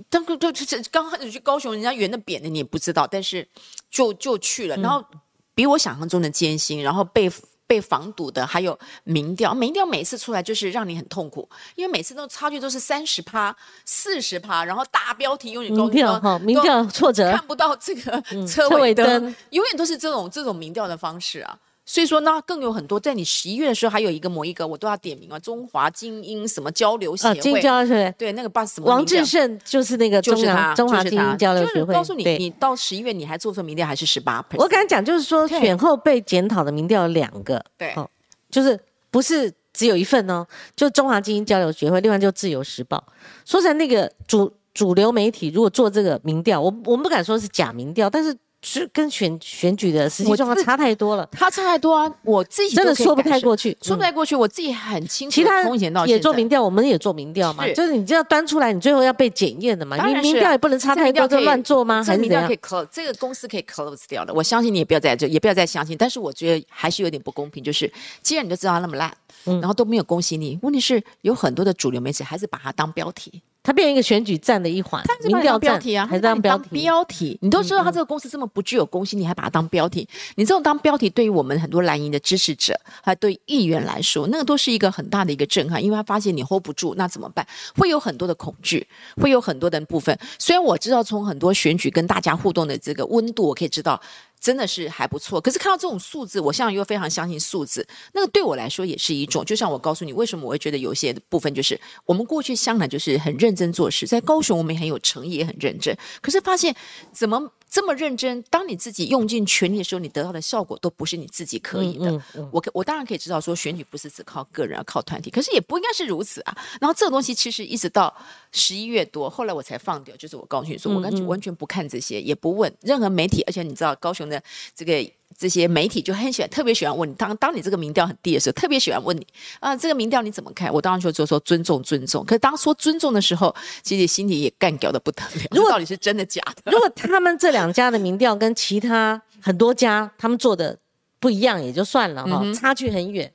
[0.10, 3.46] 当个就这刚开始去高雄，人家圆的扁的你也不知道，但是
[3.90, 5.06] 就就去了，然后
[5.54, 7.30] 比我想象中的艰辛，然后被。
[7.72, 13.56] 被防堵的，还有民调，民调每次出来就是让你很痛苦，因为每次都差距都是三十趴、
[13.86, 21.58] 四十趴，然后大标题永远都民调哈，民调挫折，看不到这个嗯车尾，灯永远都是这种这种民调的方式啊。
[21.92, 37.92] 所以说呢，更有很多在你十一月的时候，还有一个某一个我都要点名啊，中华精英什么交流协啊，会，金交学对那个 bus 什么王志胜就是那个中就是他中华精英交流就是学会，告诉你，你到十一月你还做错民调还是十八我敢讲，就是说对选后被检讨的民调有两个，对。
[37.98, 38.10] 哦，
[38.50, 43.04] 就是不是只有一份哦，就中华精英交流学会，另外就自由时报。
[43.44, 52.12] 说起来，那个主主流媒体如果做这个民调，我我们不敢说是假民调，但是是跟选选举的实际我自状况差太多了，他差太多啊！
[52.24, 53.72] 我自己真的说不太过去。
[53.72, 55.34] 嗯说不太过去，我自己很清楚。
[55.34, 59.98] 其他从以前到也做民调，我们也做民调嘛，是就是你这样端出来，你最后要被检验的嘛。
[60.08, 62.04] 你民调也不能差太多，就乱做吗？
[62.04, 64.34] 还是民调可以？close，这个公司可以 close 掉的。
[64.34, 69.12] 我相信你也不要再就也不要再相信，但是我觉得还是有点不公平，就是既然你都知道它那么烂，
[69.46, 76.70] 嗯然后都没有恭喜你，问题是有很多的主流媒体还是把它当标题，它变成一个选举战的一环，它民调标题啊，还是当当标题？
[76.82, 87.46] 标题，你都知道它这个公司这么不具有公信力，还把它当标题，你这种当标题对于我们很多蓝营的支持者，还有对议员来说，那个都是一个很大的一个震撼，因为他发现你 hold 不住，那怎么办？
[87.76, 88.88] 会有很多的恐惧，
[89.22, 90.18] 会有很多的部分。
[90.40, 94.02] 虽然我知道从很多选举跟大家互动的这个温度，我可以知道。
[94.42, 97.88] 真的是还不错，可是看到这种数字，我现在又非常相信数字。
[98.12, 105.96] 那个对我来说也是一种，就像我告诉你，为什么我会觉得有些部分就是我们过去香港就是很认真做事，在高雄我们也很有诚意，也很认真。
[106.22, 106.76] 可是发现
[107.14, 108.44] 怎么这么认真？
[108.50, 112.12] 当你自己用尽全力的时候，你得到的效果都不是你自己可以的。
[112.12, 116.56] 嗯嗯我可我当然可以知道说选举不是只靠个人，要靠团体，可是也不应该是如此啊。
[116.82, 118.14] 然后这个东西其实一直到
[118.52, 124.44] 十一月多，后来我才放掉，就是我告诉你说，我完全完全不看这些，也不问任何媒体，而且你知道高雄的
[124.76, 125.10] 这个。
[125.38, 127.14] 这些媒体就很喜欢，特别喜欢问你。
[127.16, 129.26] 当当你这个民调很低的时候，特别喜欢问你
[129.60, 130.72] 啊，这个民调你怎么看？
[130.72, 132.24] 我当然就就说尊重尊重。
[132.26, 135.30] 可是当说尊重的时候，其实心里也干掉的不得了。
[135.52, 136.72] 如果到底是真的假的？
[136.72, 140.78] 如果他们这两家的民调跟其他很多家他们做的
[141.20, 143.32] 不一样，也就算了哈，差距很远，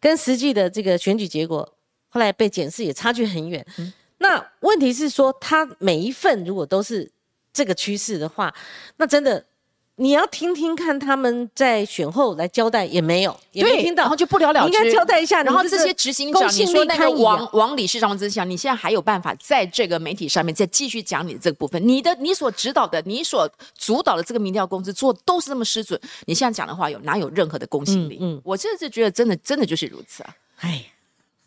[0.00, 1.68] 跟实际的这个选举结果
[2.08, 3.64] 后来被检视也差距很远。
[4.18, 7.10] 那问题是说，他每一份如果都是
[7.52, 8.54] 这个趋势的话，
[8.96, 9.44] 那真的。
[9.98, 14.66] 你要听听看他们在选后来交代，也没有，也没，听到，然后就不了了之。
[14.66, 15.42] 应该交代一下。
[15.42, 21.82] 然后这些执行长，你说那个王王理事长之下，你现在还有办法在这个媒体上面再继续讲你的这个部分？
[21.86, 28.18] 你的你所指导的，你所主导的这个民调公司做都是那么失准，你现在讲的话有哪有任何的公信力？
[28.20, 30.36] 嗯嗯我这是觉得真的真的就是如此啊。
[30.58, 30.84] 哎，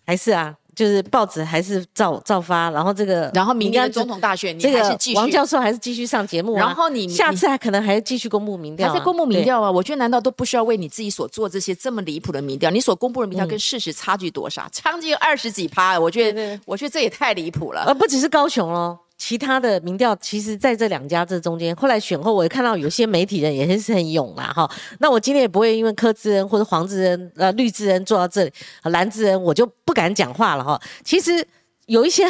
[0.07, 9.43] 还是啊，就是报纸还是照照发，然后这个，然后明年的总统大选，你这个还是继续王教授还是继续上节目、啊，然后你下次还可能还继续公布民调、啊，还在公布民。
[9.43, 9.69] 调啊？
[9.69, 12.71] 我觉得难道都不需要为你自己所做这些这么离谱的民调？
[12.71, 14.65] 你所公布的民调跟嗯事实差距多少？
[14.71, 17.83] 差近二十几趴，我觉得对对我觉得这也太离谱了。
[17.85, 24.67] 呃不只是高雄咯，其他的民调，其实在这两家这中间，后来选后，我也看到有些媒体人也是很勇啦哈。
[24.99, 28.51] 那我今天也不会因为柯志恩或者黄志恩、呃绿志恩坐到这里，
[28.83, 30.81] 蓝志恩我就不敢讲话了哈。
[31.03, 31.45] 其实
[31.89, 32.23] 有一些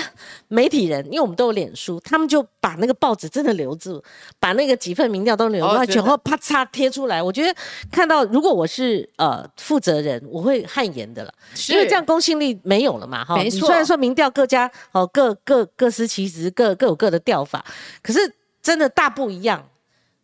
[0.48, 4.02] 媒体人，因为我们都有脸书，他们就把那个报纸真的留住，
[4.40, 7.22] 把那个几份民调都留住，哦真的选后啪嚓贴出来。
[7.22, 7.54] 我觉得
[7.92, 11.34] 看到，如果我是呃负责人，我会汗颜的了。
[11.68, 13.36] 因为这样公信力没有了嘛，哈。
[13.36, 17.66] 没错虽然说民调各家哦各各各司其职，各各有各的调法，
[18.02, 18.20] 可是
[18.62, 19.68] 真的大不一样。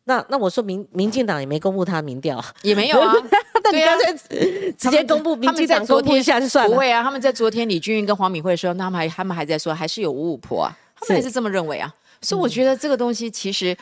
[0.06, 3.14] 那那我说民民进党也没公布他的民调，也没有啊，
[3.64, 6.72] 那你对啊干脆直接公布民他们在进党公布一下就算了。
[6.72, 11.94] 不会啊，他们在昨天李俊英跟黄敏慧的时候，他们还他们还在说还是有五五婆啊，他们是还是这么认为啊。
[12.22, 13.76] 所以我觉得这个东西其实。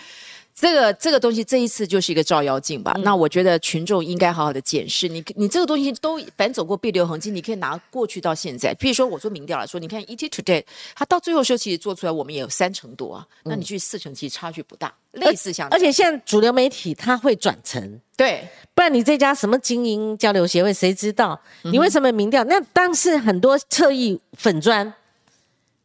[0.56, 2.94] 这个这个东西这一次就是一个照妖镜吧。
[3.04, 8.74] 那我觉得群众应该好好的检视你，你这个东西都反走过必留痕迹，你可以拿过去到现在。
[8.76, 10.64] 比如说我做民调来说，你看 ET Today，
[10.96, 21.40] 它到最后时候其实做出来我们也有三成多啊，那你去四成其实差距不大，类似像而且现在主流媒体它会转成，对不然你这家什么精英交流协会谁知道？
[21.64, 22.44] 你为什么民调？
[22.44, 24.94] 那当时很多侧翼粉砖，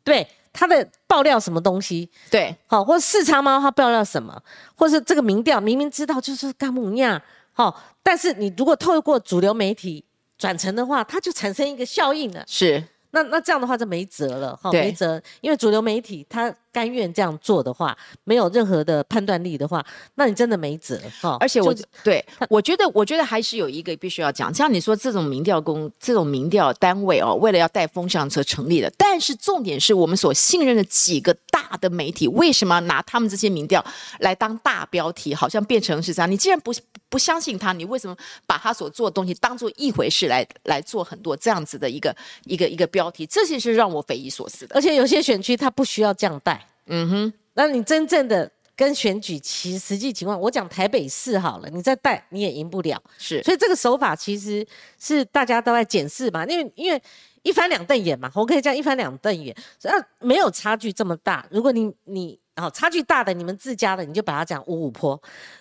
[0.05, 0.27] 对
[0.59, 2.53] 他的爆料什么东西，对。
[2.67, 4.43] 好，或者四长毛他爆料什么，
[4.75, 10.05] 或是这个民调明明知道就是干木亚，好，但是你如果透过主流媒体
[10.37, 12.43] 转成的话，它就产生一个效应了。
[12.49, 21.37] 是那那这样的话就没辙了，哈，对没辙，因为主流媒体他甘愿这样做的话，没有任何的判断力的话，那你真的没辙，哈。
[21.41, 33.85] 而且我对我觉得，我觉得还是有一个必须要讲，像你说这种民调公这种民调单位哦，为了要带风向车成立的，但是重点是我们所信任的几个大的媒体，为什么要拿他们这些民调
[34.21, 36.31] 来当大标题，好像变成是这样？
[36.31, 36.73] 你既然不
[37.09, 42.15] 不相信他，你为什么把他所做的东西当做一回事来来做很多这样子的一个
[42.45, 43.27] 一个一个标题？
[43.27, 44.77] 这些是让我匪夷所思的。
[44.77, 53.03] 而且有些选区他不需要这样带，嗯哼，那你真正的跟选举其实实际情况，我讲台北市好了，你再带你也赢不了。
[53.19, 54.67] 是所以这个手法其实
[54.99, 57.03] 是大家都在检视嘛，因为因为
[57.43, 61.47] 一翻两瞪眼嘛，我可以这样一翻两瞪眼，那没有差距这么大。
[61.51, 65.21] 如果你你哦差距大的，你们自家的你就把它讲五五坡，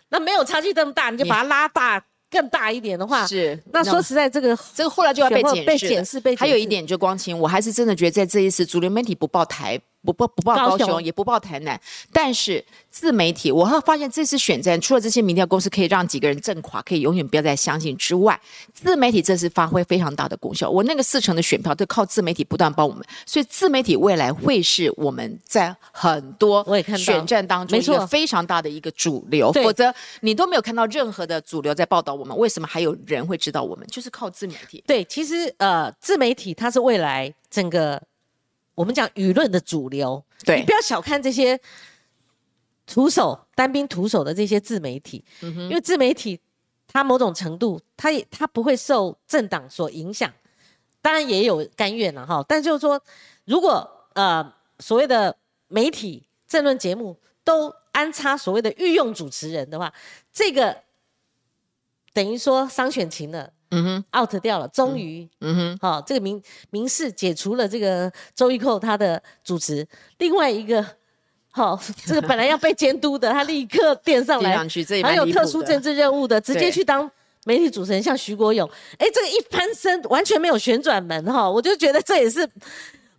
[0.09, 11.79] 那没有差距这么大，你就把它拉大更大一点的话，是，那说实在这个这个后来就要被检视，被检视被还有一点就光清，我还是真的觉得在这一次主流媒体不报台不报不报高雄也不报台南，
[12.13, 18.39] 但是自媒体，我会发现这次选战除了这些民调公司可以让几个人震垮，可以永远不要再相信之外，
[18.73, 20.69] 自媒体这次发挥非常大的功效。
[20.69, 26.65] 我那个四成的选票都靠自媒体不断帮我们，所以自媒体未来会是我们在很多
[26.97, 33.85] 选战当中没错一个非常大的一个主流，否则你都没有看到任何的主流在报道我们，为什么还有人会知道我们？
[33.87, 34.83] 就是靠自媒体。
[34.87, 38.01] 对，其实呃，自媒体它是未来整个
[38.77, 40.23] 我们讲舆论的主流。
[40.45, 41.59] 对你不要小看这些
[42.85, 46.39] 徒手单兵徒手的这些自媒体，嗯因为自媒体
[46.85, 50.31] 它某种程度，它也它不会受政党所影响，
[51.01, 52.45] 当然也有甘愿了哈。
[52.47, 53.01] 但就是说，
[53.45, 55.35] 如果呃所谓的
[55.67, 59.91] 媒体政论节目都安插所谓的御用主持人的话，
[60.31, 60.83] 这个
[62.13, 63.51] 等于说商选情了。
[63.71, 69.85] 嗯哼，out 掉了，终于，嗯哼，好、这个民民事解除了这个周玉蔻他的主持，
[70.19, 70.85] 另外一个，
[71.51, 74.57] 好、这个本来要被监督的，他立刻垫上来，
[75.03, 77.09] 还有特殊政治任务的，直接去当
[77.45, 82.49] 媒体主持人，像徐国勇，哎，这个一翻身完全没有旋转门哈、我就觉得这也是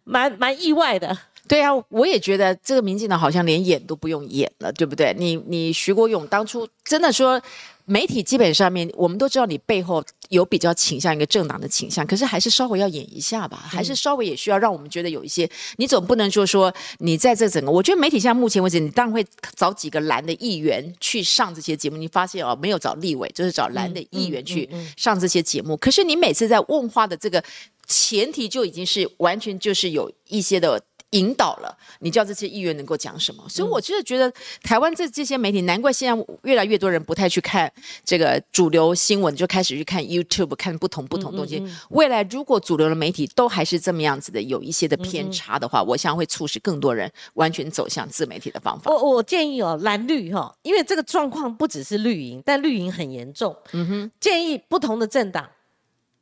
[0.04, 1.16] 蛮蛮意外的。
[1.46, 5.14] 对啊，我也觉得这个民进党好像连演都不用演了，对不对？
[5.16, 7.40] 你你徐国勇当初真的说，
[7.88, 27.42] 媒体基本上面我们都知道你背后有比较倾向一个政党的倾向，可是还是稍微要演一下吧，还是稍微也需要让我们觉得有一些，你总不能就说你在这整个，我觉得媒体现在目前为止，你当然会找几个蓝的议员去上这些节目，你发现哦，没有找立委，就是找蓝的议员去上这些节目，可是你每次在问话的这个
[27.86, 30.82] 前提就已经是完全就是有一些的。
[31.12, 33.42] 引导了，你知道这些议员能够讲什么？
[33.48, 34.30] 所以我真的觉得
[34.62, 37.72] 台湾这这些媒体，难怪现在越来越多人不太去看
[38.04, 41.62] 这个主流新闻，就开始去看 YouTube，看不同不同东西。
[41.90, 48.90] 未来如果主流的媒体都还是这么样子的，有一些的偏差的话，我想会促使更多人完全走向自媒体的方法。
[48.90, 53.56] 我我建议哦，蓝绿哈、因为这个状况不只是绿营，但绿营很严重。
[53.72, 55.48] 嗯哼，建议不同的政党，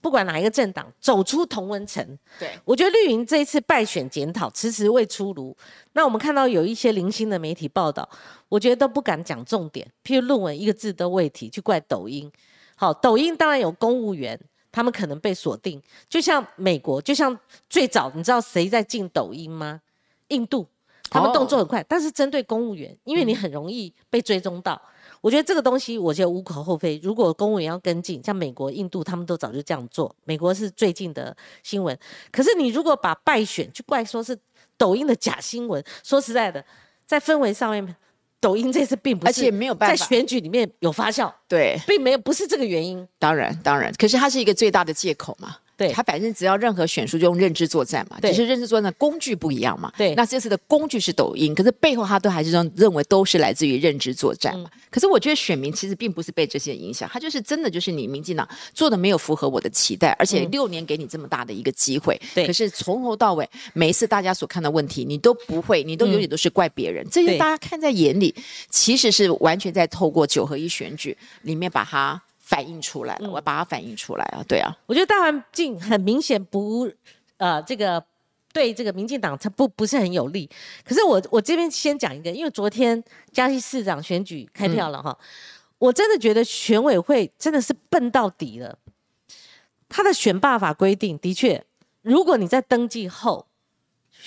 [0.06, 2.00] 不管哪一个政党，走出同温层。
[2.38, 5.52] 对，我觉得绿营这一次败选检讨迟迟未出炉，
[5.94, 8.08] 那我们看到有一些零星的媒体报道，
[8.48, 12.30] 我觉得都不敢讲重点，譬如论文一个字都未提，去怪抖音。
[12.76, 14.40] 好，抖音当然有公务员，
[14.70, 17.36] 他们可能被锁定，就像美国，就像
[17.68, 19.80] 最早你知道谁在进抖音吗？
[20.28, 20.64] 印度，
[21.10, 24.80] 他们哦动作很快，但是针对公务员，因为你很容易被追踪到。
[25.26, 27.00] 我觉得这个东西，我觉得无可厚非。
[27.02, 30.14] 如果公务员要跟进，像美国、印度，他们都早就这样做。
[30.22, 31.98] 美国是最近的新闻，
[32.30, 34.38] 可是你如果把败选去怪说是
[34.76, 36.64] 抖音的假新闻，说实在的，
[37.06, 37.96] 在氛围上面，
[38.38, 43.04] 抖音这次并不是，而且没有办法在法选举里面有发酵，对，并没有不是这个原因。
[43.18, 45.56] 当然当然，可是它是一个最大的借口嘛。
[45.76, 45.92] 对。
[45.92, 49.92] 他反正只要任何选书就用认知作战嘛，只是认知作战的工具不一样嘛。
[49.96, 50.14] 对。
[50.14, 54.70] 那这次的工具是抖音，可是背后他都还是认认为都是来自于认知作战嘛。
[54.74, 54.80] 嗯。
[54.90, 62.46] 可是我觉得选民其实并不是被这些影响，他就是真的就是你民进党做的没有符合我的期待，而且六年给你这么大的一个机会，嗯对。
[62.46, 68.34] 可是从头到尾每一次大家所看的问题，你都不会，你都永远都是怪别人，这些大家看在眼里，
[68.70, 72.20] 其实是完全在透过九合一选举里面把它。
[72.46, 76.88] 反映出来了，我把它反映出来了，对啊，我觉得大环境很明显不，
[77.38, 78.00] 呃，这个
[78.52, 80.48] 对这个民进党它不不是很有利。
[80.84, 85.18] 可是我我这边先讲一个，因为昨天嘉义市长选举开票了哈，
[85.78, 88.78] 我真的觉得选委会真的是笨到底了。
[89.88, 91.64] 他的选罢法规定的确，
[92.02, 93.48] 如果你在登记后，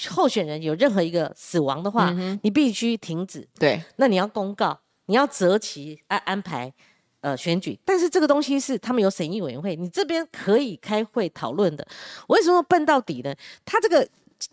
[0.10, 3.48] 候选人有任何一个死亡的话，你必须停止。
[3.58, 6.74] 对，那你要公告，你要择期安安排
[7.22, 11.88] 呃选举，但是这个东西是他们有审议委员会，你这边可以开会讨论的。
[12.28, 13.34] 我为什么笨到底呢？
[13.66, 14.08] 他这个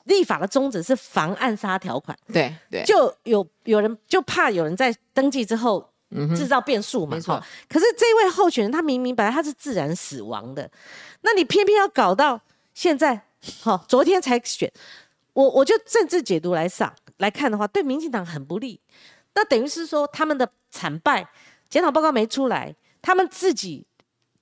[0.05, 5.91] 立法的宗旨是防暗杀条款，对对，就有有人就怕有人在登记之后。
[6.37, 7.45] 制造变数嘛，哈。
[7.69, 10.71] 可是这位候选人他明明本来他是自然死亡的，
[11.23, 12.41] 那你偏偏要搞到
[12.73, 13.21] 现在，
[13.61, 14.73] 好，昨天才选，
[15.33, 18.81] 我我就政治解读来上来看的话，对民进党很不利。
[19.35, 21.29] 那等于是说他们的惨败，
[21.69, 23.87] 检讨报告没出来，他们自己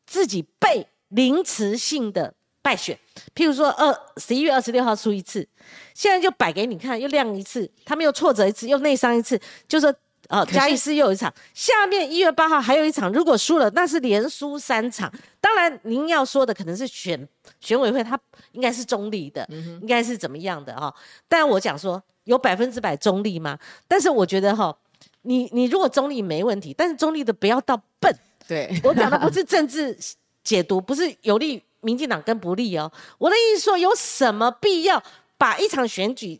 [0.06, 2.98] 自己被临时性的败选。
[3.34, 5.46] 譬如说，二十一月二十六号出一次，
[5.94, 9.94] 现在就摆给你看，又亮一次，他们又挫折一次，又内伤一次，就说。
[10.28, 15.12] 呃，是嘉义市又有一场，下面一月八号还有一场，如果输了，那是连输三场。
[15.38, 17.28] 当然，您要说的可能是选
[17.60, 18.18] 选委会，他
[18.52, 20.92] 应该是中立的，应该是怎么样的哈、
[21.28, 23.58] 但我讲说有百分之百中立吗？
[23.86, 24.74] 但是我觉得哈、
[25.24, 28.16] 你你如果中立没问题，但是中立的不要到笨。
[28.46, 29.98] 对，我讲的不是政治
[30.42, 32.90] 解读，不是有利民进党跟不利哦。
[33.18, 35.02] 我的意思说，有什么必要
[35.38, 36.38] 把一场选举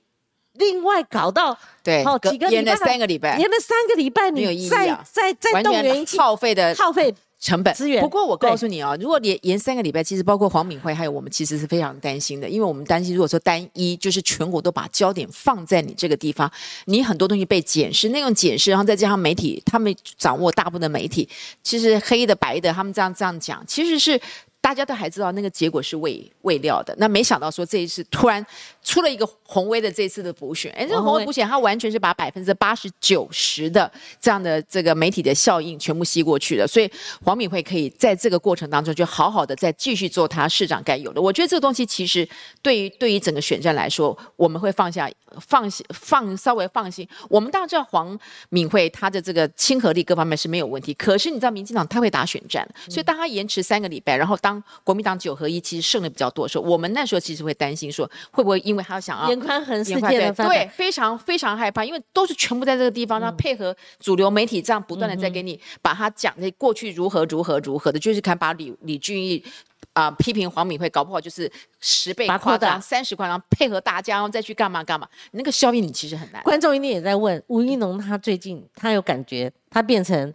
[0.53, 7.15] 另外搞到对，好几个礼拜三个礼拜，延了三个礼拜，你再啊再再动员耗费的耗费
[7.45, 16.51] 成本资源不过我告诉你啊，如果连延三个礼拜，其实包括黄敏惠还有我们，其实是非常担心的，因为我们担心，如果说单一就是全国都把焦点放在你这个地方，
[16.87, 21.29] 你很多东西被检视，那种检视，然后再加上媒体，他们掌握大部分的媒体，
[21.63, 24.19] 其实黑的白的，他们这样这样讲，其实是。
[24.65, 28.43] 大家都还知道那个结果是未未料的，那没想到说这一次突然
[28.85, 36.89] 出了一个宏威的这次的补选，哎，这个宏威补选它完全是把百分之八十九十的这样的这个媒体的效应全部吸过去了，所以
[37.25, 41.21] 黄敏惠可以在这个过程当中就好好的再继续做他市长该有的。
[41.21, 42.29] 我觉得这个东西其实
[42.63, 45.11] 对于对于整个选战来说，我们会放下
[45.41, 47.09] 放心放稍微放心。
[47.31, 48.17] 我们当然知道黄
[48.51, 69.45] 敏惠她的这个亲和力各方面是没有问题，可是你知道民进党他会打选战，所以当他延迟三个礼拜，然后当国民党九合一其实胜的比较多的时候，我们那时候其实会担心说会不会因为他想要严宽恒事严宽件的发展，对对，非常非常害怕，因为都是全部在这个地方，然后配合主流媒体这样不断的在给你把他讲的过去如何如何如何的，就是看把李李俊毅。
[69.93, 71.49] 啊、批评黄敏慧，搞不好就是
[71.79, 76.43] 十倍夸张、三十夸张，配合大家，然后再去干嘛干嘛，你那个效应你其实很难。
[76.43, 80.35] 观众一定也在问吴一农，他最近他有感觉他变成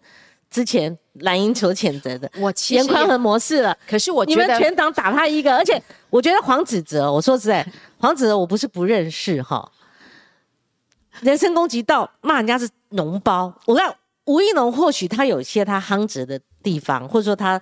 [0.49, 3.77] 之前蓝营所谴责的我其实，严宽和模式了。
[3.87, 7.65] 可是我你们觉得全党打他一个，而且我觉得黄子哲，我说实在，
[7.97, 9.71] 黄子哲我不是不认识哈，
[11.21, 13.95] 人身攻击到骂人家是脓包，我看
[14.25, 17.61] 吴一农或许他有些他夯直的地方，或者说他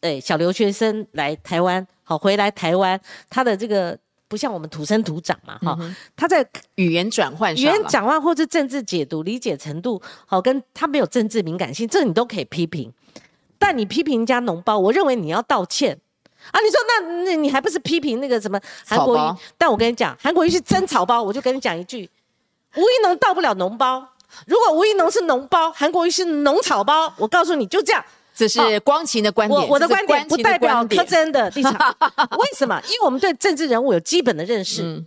[0.00, 3.98] 诶、小留学生来台湾，好回来台湾，他的这个
[4.34, 5.78] 不像我们土生土长嘛哈，
[6.16, 12.92] 他在语言转换语言转换，或是政治解读理解程度，好，跟他没有政治敏感性，这你都可以批评。
[13.60, 15.96] 但你批评人家脓包，我认为你要道歉
[16.50, 16.58] 啊！
[16.60, 19.40] 你说那那你还不是批评那个什么韩国瑜？
[19.56, 22.10] 但我跟你讲，韩国瑜是真草包，我就跟你讲一句，
[22.74, 24.04] 吴一农到不了脓包。
[24.48, 28.04] 如果吴一农是脓包，韩国瑜是脓草包，我告诉你就这样。
[28.34, 31.72] 这是光晴的观点，我我的观点不代表柯真的立场。
[32.38, 32.80] 为什么？
[32.88, 34.82] 因为我们对政治人物有基本的认识。
[34.82, 35.06] 嗯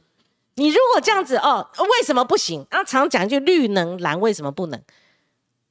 [0.60, 2.66] 你如果这样子哦，为什么不行？
[2.72, 4.82] 啊，常讲一句绿能蓝为什么不能？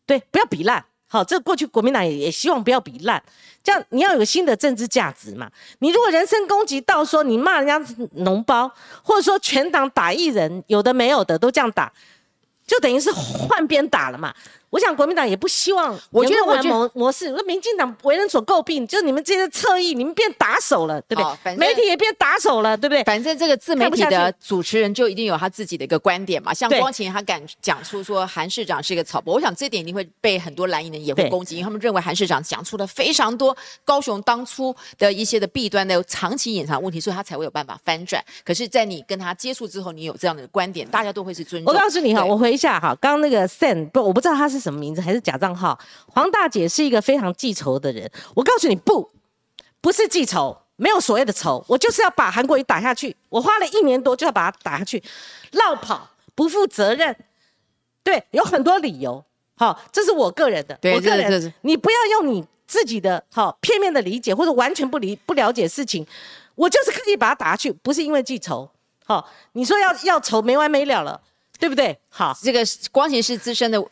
[0.06, 0.84] 对，不要比烂。
[1.08, 3.20] 好，这过去国民党也也希望不要比烂，
[3.64, 5.50] 这样你要有个新的政治价值嘛。
[5.80, 7.80] 你如果人身攻击到说你骂人家
[8.18, 8.70] 脓包，
[9.02, 11.92] 或者说全党打一人，有的没有的都这样打，
[12.64, 14.32] 就等于是换边打了嘛。
[14.76, 21.24] 我想国民党也不希望我觉得我觉模模式，说民进党为人所诟病，就是你们这些侧翼，你们变打手了，对不对？
[21.24, 23.02] 哦媒体也变打手了，对不对？
[23.04, 38.22] 反正这个自媒体的主持人就一定有他自己的一个观点嘛，像光晴他敢讲出说韩市长是一个草包，我想这点一定会被很多蓝营人也会攻击，因为他们认为韩市长讲出了非常多高雄当初的一些的弊端的长期隐藏问题，所以他才会有办法翻转。
[38.44, 41.72] 可是，在你跟他接触之后，你有这样的观点，大家都会是尊重。
[41.72, 45.78] 我告诉你哈，我回一下哈，刚刚那个 Sen 不，我不知道他是什么名字，还是假账号。
[46.08, 49.08] 黄大姐是一个非常记仇的人，我告诉你不，
[49.80, 53.14] 不是记仇，没有所谓的仇，我就是要把韩国瑜打下去。
[53.28, 55.00] 我花了一年多就要把他打下去，
[55.52, 57.16] 绕跑，不负责任，
[58.02, 59.24] 对，有很多理由。
[59.56, 66.06] 好，这是我个人的，对我个人，你不要用你自己的好片面的理解或者完全不理不了解事情，
[66.56, 68.68] 我就是刻意把他打下去，不是因为记仇。
[69.06, 71.20] 好，你说要要仇没完没了了，
[71.58, 71.96] 对不对？
[72.08, 73.82] 好，这个光晴是资深的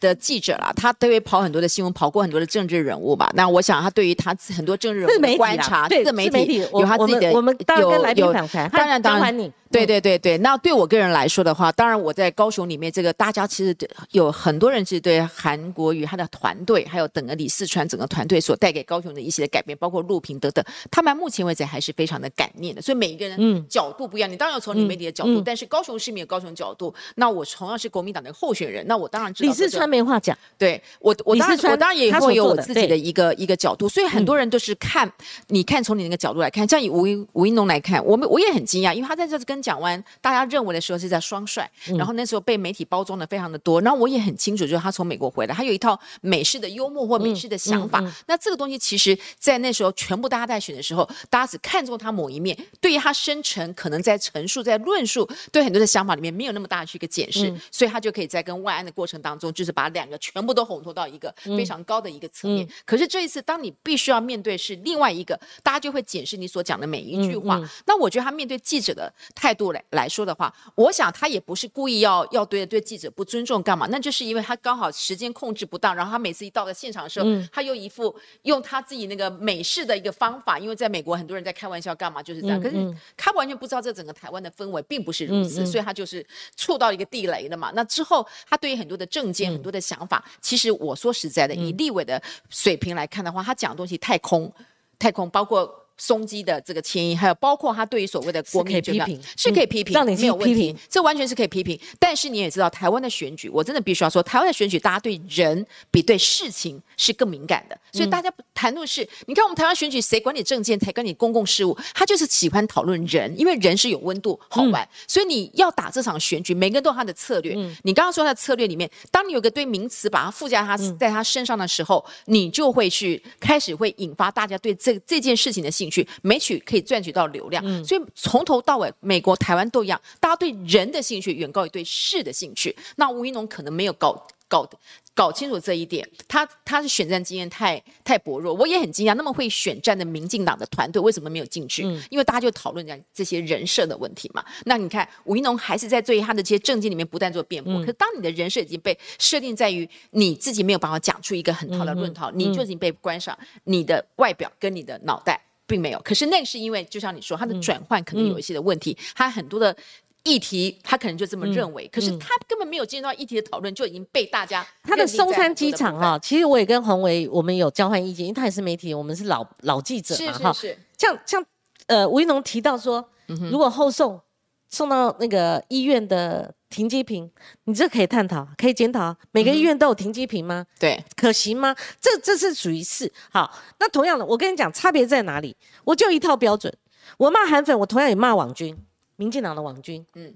[0.00, 3.30] 的记者啦，他都会跑很多的新闻，跑过很多的政治人物吧。
[3.34, 8.32] 那我想他对于他很多政治人物的观察，对自媒体有他自己的我们有有
[8.70, 10.38] 当然当然你对嗯对对对。
[10.38, 22.80] 那对我个人来说的话，当然我在高雄里面，这个大家其实对有很多人是对韩国瑜他的团队，还有整个李四川整个团队所带给高雄的一些的改变，包括录屏等等，他们目前为止还是非常的感念的。
[22.80, 26.94] 所以每一个人嗯角度不一样，你当然要从你媒体的角度，嗯但是高雄市民有高雄角度。
[27.14, 35.10] 那我同样是国民党的候选人，那我当然知道这个李四川没话讲，对我，我当然我当然也会有我自己的一个一个角度，所以很多人都是看，
[35.48, 62.68] 你看从你那个角度来看，像以吴一吴一农来看，我们我也很惊讶，因为他在这次跟蒋万大家认为的时候是在双帅，嗯然后那时候被媒体包装的非常的多，然后我也很清楚，就是他从美国回来，他有一套美式的幽默或美式的想法，那这个东西其实在那时候全部大家在选的时候，大家只看中他某一面，对于他深层可能在陈述在论述对很多的想法里面没有那么大的一个检视，所以他就可以在跟外安的过程当中，就是把两个全部都烘托到一个非常高的一个层面。
[62.84, 67.60] 可是这一次，当你必须要面对是另外一个，大家就会检视你所讲的每一句话。
[67.86, 86.24] 那我觉得他面对记者的态度来来说的话，我想他也不是故意要要对对记者不尊重干嘛，那就是因为他刚好时间控制不当，然后他每次一到了现场的时候，他又一副用他自己那个美式的一个方法，因为在美国很多人在开玩笑干嘛就是这样，可是他完全不知道这整个台湾的氛围并不是如此，所以他就是
[86.56, 87.72] 触到一个地雷了嘛。
[87.74, 94.52] 那之后他对于很多的政见、很多的想法，其实我说实在的，以立委的水平来看的话，他讲的东西太空，
[94.98, 95.85] 太空，包括。
[95.98, 101.78] 松基的这个迁移，还有包括他对于所谓的国民批评，是可以批评，让你没有问题，这完全是可以批评。
[101.98, 107.78] 但是你也知道，台湾的选举，我真的必须要说，台湾的选举，大家对人比对事情是更敏感的。
[107.92, 114.86] 所以大家谈论是，你看我们台湾选举，谁管你政见，才管你公共事务，他就是喜欢讨论人，因为人是有温度，好玩。
[115.08, 117.54] 所以你要打这场选举，每个人都有他的策略。
[117.82, 126.62] 你刚刚说他的策略里面，当你有个对名词把它附加他在他身上的时候，你就会去开始会引发大家对这这件事情的兴趣，美曲。
[126.66, 132.74] 可以赚取到流量，所以从头到尾，美国、台湾都一样，大家对人的兴趣远高于对事的兴趣。
[132.96, 134.68] 那吴一农可能没有搞搞
[135.14, 138.52] 搞清楚这一点，他他是选战经验太太薄弱。
[138.52, 141.82] 我也很惊讶，那么会选战的民进党的团队为什么没有进去？
[142.10, 144.44] 因为大家就讨论讲这些人设的问题嘛。
[144.64, 147.78] 那你看吴一农还是在对他的这些政见里面不断做辩驳。
[147.80, 155.40] 可是当你的人设已经被设定在于你自己没有办法讲出一个很好的论套，你就已经被关上你的外表跟你的脑袋。
[155.66, 159.76] 并没有，可是那是因为，就像你说，他的转换可能有一些的问题，他很多的
[160.22, 164.66] 议题，他可能就这么认为，可是他根本没有进入到议题的讨论，就已经被大家。
[164.82, 170.56] 他的松山机场啊，其实我也跟洪维我们有交换意见，因为他也是媒体，我们是老老记者嘛，哈。
[170.96, 171.44] 像像
[171.86, 174.20] 呃吴一农提到说，如果后送
[174.68, 176.54] 送到那个医院的。
[176.68, 177.30] 停机坪，
[177.64, 179.16] 你这可以探讨，可以检讨。
[179.30, 180.66] 每个医院都有停机坪吗？
[180.80, 181.74] 对，可行吗？
[182.00, 183.56] 这这是属于是好。
[183.78, 185.56] 那同样的，我跟你讲，差别在哪里？
[185.84, 186.76] 我就一套标准。
[187.18, 188.76] 我骂韩粉，我同样也骂网军，
[189.14, 190.04] 民进党的网军。
[190.14, 190.34] 嗯，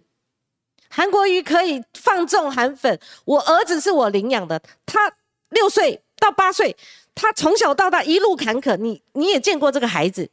[0.88, 2.98] 韩国瑜可以放纵韩粉。
[3.24, 5.12] 我儿子是我领养的，他
[5.48, 6.76] 六岁到八岁，
[7.14, 8.76] 他从小到大一路坎坷。
[8.76, 10.30] 你你也见过这个孩子，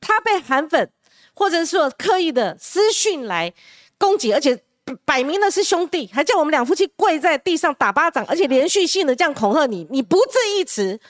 [0.00, 0.90] 他被韩粉
[1.34, 3.54] 或者说刻意的私讯来
[3.96, 4.62] 攻击，而且。
[5.04, 11.00] 摆明了是兄弟，还叫我们两夫妻跪在地上打巴掌，而且连续性的这样恐吓你，你不置一词，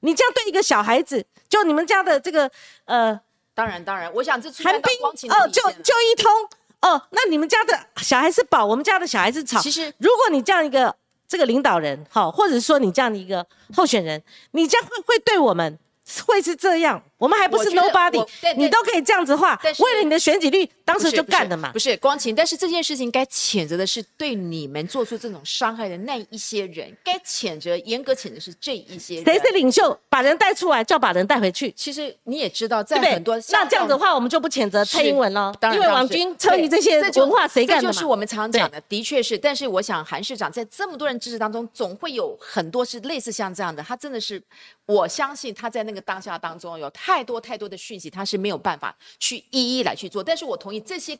[0.00, 2.50] 你这样对一个小孩子，就你们家的这个
[2.86, 3.20] 呃，
[3.54, 4.92] 当然当然，我想这寒冰
[5.30, 6.32] 哦，就就一通
[6.80, 9.60] 哦，那你们家的小孩是宝，我们家的小孩是草。
[9.60, 10.96] 其实如果你这样一个
[11.28, 15.78] 这个领导人好，或者说你这样的一个候选人，你将会会对我们。
[16.26, 21.70] 会是这样，我们还不是 nobody，你都可以这样子话，为了你的选举率，当时就干的嘛。
[21.72, 29.24] 不是光晴，但是这件事情该谴责的是对你们做出这种伤害的那一些人，该谴责、严格谴责是这一些人。
[29.24, 29.96] 谁是领袖？
[30.08, 31.70] 把人带出来，就要把人带回去。
[31.76, 37.92] 其实你也知道，在很多那这样子的话，我们就不谴责蔡英文了，因为王军参与这些文化，谁干的？
[37.92, 39.38] 就是我们常讲的，的确是。
[39.38, 44.42] 但是我想，韩市长在这么多人支持当中，总会有很多是类似像这样的，他真的是。
[44.90, 50.22] 我相信他在那个当下当中有太多太多的讯息，他是没有办法去一一来去做。
[50.24, 51.16] 但是我同意这些。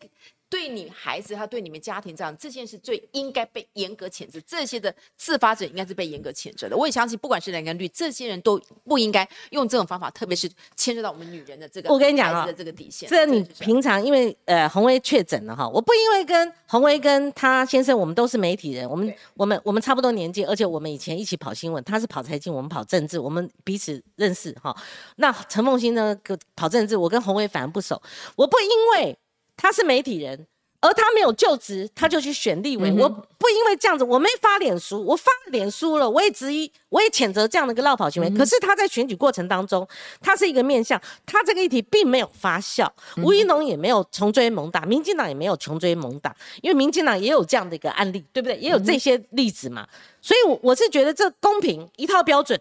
[0.51, 4.41] 对你孩子，他对你们家庭这样，这件事最应该被严格谴责。
[4.41, 6.77] 这些的自发者应该是被严格谴责的。
[6.77, 11.89] 我也相信，不管是蓝跟绿，这些人都不应该用这种方法，特别是牵涉到我们女人的这个。
[11.89, 13.09] 我跟你讲啊，这个底线。
[13.09, 24.77] 这你平常因为呃红威确诊了哈，我不因为跟红威跟他先生，我们都是媒体人，我们我们我们差不多年纪，而且我们以前一起跑新闻，他是跑财经，我们跑政治，我们彼此认识哈。
[25.15, 26.19] 那陈凤新呢，
[26.57, 28.03] 跑政治，我跟红威反而不熟，
[28.35, 28.69] 我不因
[29.05, 29.17] 为
[29.61, 30.47] 他是媒体人。
[30.83, 32.91] 而他没有就职，他就去选立委。
[32.93, 38.31] 我不因为这样子，我没发脸书，我发脸书了，我也质疑，我也谴责这样的一个绕跑行为。
[38.31, 39.87] 可是他在选举过程当中，
[40.23, 42.89] 他是一个面向，他这个议题并没有发酵。
[43.23, 48.57] 吴一农也没有穷追猛打，民进党也没有穷追猛打，因为民进党也有这样的一个案例，对不对？
[48.57, 49.87] 也有这些例子嘛。
[50.23, 52.59] 所以，我我是觉得这公平一套标准，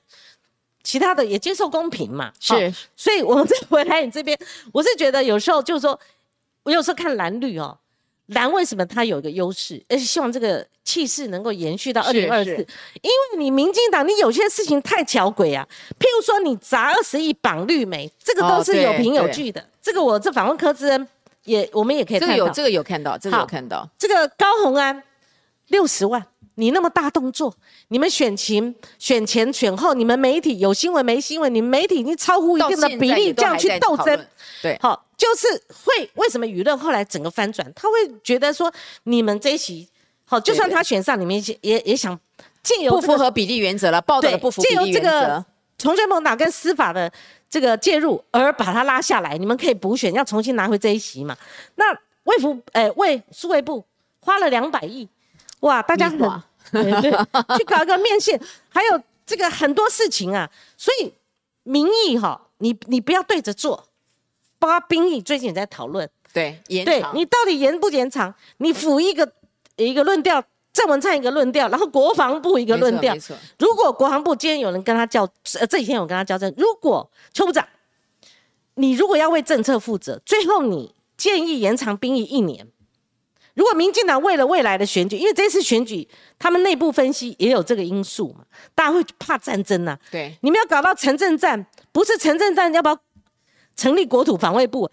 [0.84, 2.34] 其他的也接受公平嘛。
[2.38, 4.38] 是，所以我们再回来你这边，
[4.74, 5.98] 我是觉得有时候就是说，
[6.70, 7.78] 我有时候看蓝绿哦。
[8.28, 9.84] 蓝为什么它有一个优势？
[9.90, 15.68] 而且希望这个气势能够延续到二零二四，因为你民进党，你有些事情太巧诡啊。
[15.98, 19.68] 譬如说，你砸二十亿绑绿媒，这个都是有凭有据的。
[19.82, 21.08] 这个我这访问柯志恩
[21.46, 23.90] 也，我们也可以看到，这个有这个有看到，这个有看到。
[23.98, 25.02] 这个高红安
[25.70, 26.24] 六十万，
[26.60, 27.54] 你那么大动作，
[27.88, 34.26] 你们选前、选前、选后，你们媒体有新闻没新闻，你们媒体已经超乎一定的比例这样去斗争，
[34.62, 35.06] 对，好。
[35.18, 35.48] 就是
[35.84, 37.70] 会为什么舆论后来整个翻转？
[37.76, 38.72] 他会觉得说
[39.04, 39.86] 你们这一席
[40.24, 42.18] 好，就算他选上，你们也也也想
[42.64, 45.46] 借由不这个符合比例原则了，报道对的不符合比例原则个。
[45.78, 47.12] 重追梦党跟司法的
[47.50, 51.36] 这个介入，而把他拉下来，你们可以补选，要重新拿回这一席嘛？
[51.76, 51.86] 那
[52.24, 53.84] 卫福诶卫数位部
[54.22, 55.08] 花了两百亿，
[55.60, 56.18] 哇，大家很
[56.72, 57.12] 对 对，
[57.58, 58.40] 去搞一个面线，
[58.70, 61.14] 还有这个很多事情啊，所以
[61.64, 63.88] 民意哈，你你不要对着做，
[64.58, 68.34] 包括兵役最近也在讨论，对，延长对你到底延不延长？
[68.58, 69.32] 你辅一个
[69.78, 70.44] 一个论调，
[70.74, 73.16] 郑文灿一个论调，然后国防部一个论调
[73.58, 75.24] 如果国防部今天有人跟他交，
[75.60, 77.68] 呃，这几天有跟他交正，如果邱部长，
[78.76, 82.68] 你如果要为政策负责，最后你建议延长兵役一年。
[83.56, 86.08] 如果民进党为了未来的选举，因为这次选举
[86.40, 92.98] 他们内部分析也有这个因素嘛，大家会怕战争呐、对，你们要搞到城镇战，不是城镇战，要不要
[93.76, 94.90] 成立国土防卫部？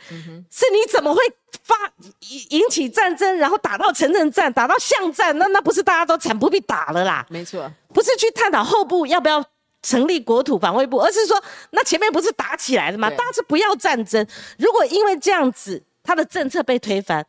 [0.51, 1.21] 是你怎么会
[1.63, 1.75] 发
[2.29, 5.37] 引引起战争，然后打到城镇战，打到巷战？
[5.39, 7.25] 那那不是大家都惨不必打了啦？
[7.31, 9.45] 没错，不是去探讨后部要不要
[9.83, 11.41] 成立国土防卫部，而是说
[11.71, 13.09] 那前面不是打起来了吗？
[13.09, 14.27] 对大家是不要战争。
[14.59, 17.25] 如果因为这样子，他的政策被推翻，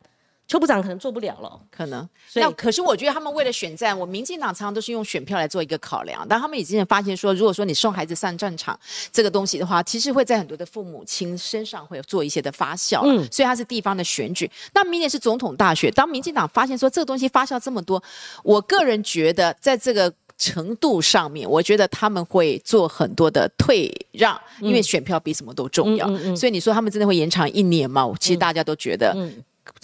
[0.48, 1.60] 邱部长可能做不了了。
[1.70, 2.08] 可能。
[2.34, 8.76] 那可是我觉得他们为了选战，我民进党常常都是用选票来做一个考量，但他们已经发现说，如果说你送孩子上战场
[9.12, 14.50] 这个东西的话，其实会在很多的父母亲身上会做一些的发酵，所以它是地方的选举。
[14.74, 18.02] 那明年是总统大选，当民进党发现说这个东西发酵这么多，
[18.42, 20.12] 我个人觉得在这个。
[20.40, 26.06] 程度上面，我觉得他们会做很多的退让，因为选票比什么都重要。
[26.06, 28.08] 嗯嗯嗯所以你说他们真的会延长一年吗？
[28.20, 29.34] 其实大家都觉得，嗯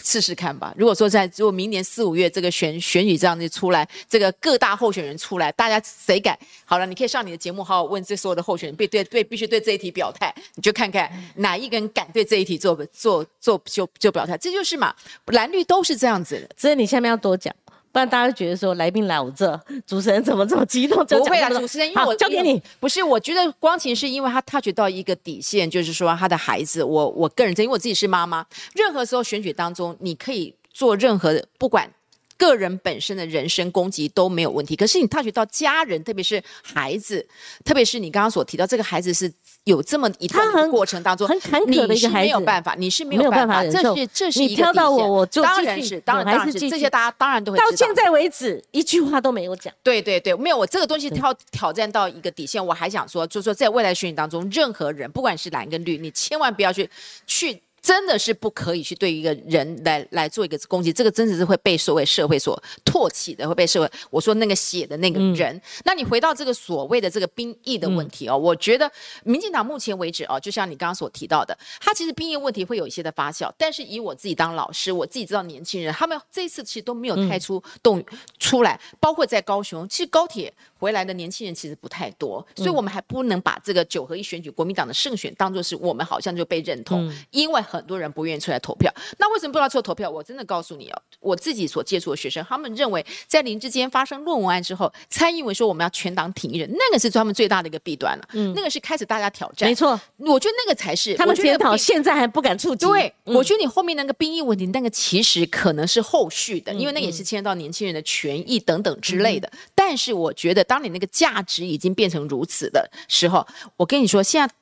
[0.02, 0.74] 试试看吧。
[0.76, 6.38] 如果说在如果明年四五月这个选选举这样子出来，这个各大候选人出来，大家谁敢？
[6.64, 14.94] 好了，你可以上你的节目好好问这所有的候选人，必对对必须对这一题表态，你就看看哪一个人敢对这一题做做做就就表态，这就是嘛，
[15.26, 16.48] 蓝绿都是这样子的。
[16.56, 17.54] 所以你下面要多讲，
[17.94, 19.48] 不然大家会觉得说来宾来我这，
[19.86, 21.06] 主持人怎么这么激动？
[21.06, 22.60] 就不会啦，讲这么多主持人，因为我交给你。。
[22.80, 31.88] 不是，我觉得光晴是因为他 touch 到一个底线，就是说他的孩子，我我个人真，因为我自己是妈妈，任何时候选举当中，你可以做任何的，不管。
[32.36, 37.24] 个人本身的人身攻击都没有问题，可是你 touch 到家人，特别是孩子，
[37.64, 39.32] 特别是你刚刚所提到这个孩子是
[39.64, 49.72] 有这么一段过程当中，很坎坷的一个你是没有办法，你是没没有有办法，这是这是你一个挑到我我就当然是，当然我还当然这些大家当然都会到现在为止，一句话都没有讲。
[49.82, 56.88] 对对对，没有，我这个东西挑挑战到一个底线，我还想说，就是说在未来选举当中，任何人不管是蓝跟绿，你千万不要去
[57.26, 57.60] 去。
[57.84, 65.60] 真的是不可以去对一个人来来做一个攻击，这个真的是会被所谓社会所唾弃的，会被社会我说那个写的那个人。
[65.84, 68.90] 那你回到这个所谓的这个兵役的问题哦，我觉得
[69.22, 78.02] 民进党目前为止哦，就像你刚刚所提到的，他其实兵役问题会有一些的发酵，但是以我自己当老师，我自己知道年轻人他们这一次其实都没有太出动、
[78.38, 88.92] 出来，包括在高雄，其实高铁回来的年轻人其实不太多，所以我们还不能把这个九合一选举国民党的胜选当做是我们好像就被认同，因为很多人不愿意出来投票。
[89.18, 90.08] 那为什么不要出来投票？
[90.08, 99.68] 我真的告诉你哦，我自己所接触的学生，他们认为在林志坚发生论文案之后，蔡英文说我们要全党挺一人，那个是他们最大的一个弊端了、嗯那个是开始大家挑战。
[99.68, 102.86] 没，错，我觉得那个才是他们检讨我觉得并现在还不敢触及。
[102.86, 109.50] 对，嗯我觉得你后面那个兵役问题，那个其实可能是后续嗯的，因为那也是牵涉到年轻人的权益等等之类的。
[109.74, 113.46] 但是我觉得，当你那个价值已经变成如此的时候，
[113.76, 114.54] 我跟你说，现在。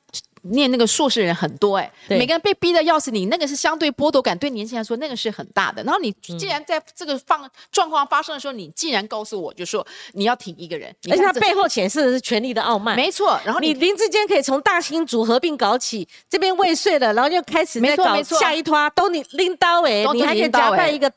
[0.43, 5.83] 念那个硕士人很多哎、对每个人被逼的要死，你那个是相对剥夺感，对年轻人来说那个是很大的。
[5.83, 12.95] 然后你嗯既然在这个放状况发生的时候，你既然告诉我就说你要挺一个人，你而且他背后显示的是权力的傲慢。
[12.95, 21.11] 没错，然后你你林志坚可以从大新组合并搞起，这边未遂了，然后又开始在搞没错没错下一拖，都你拎刀哎，都你还可以夹带一个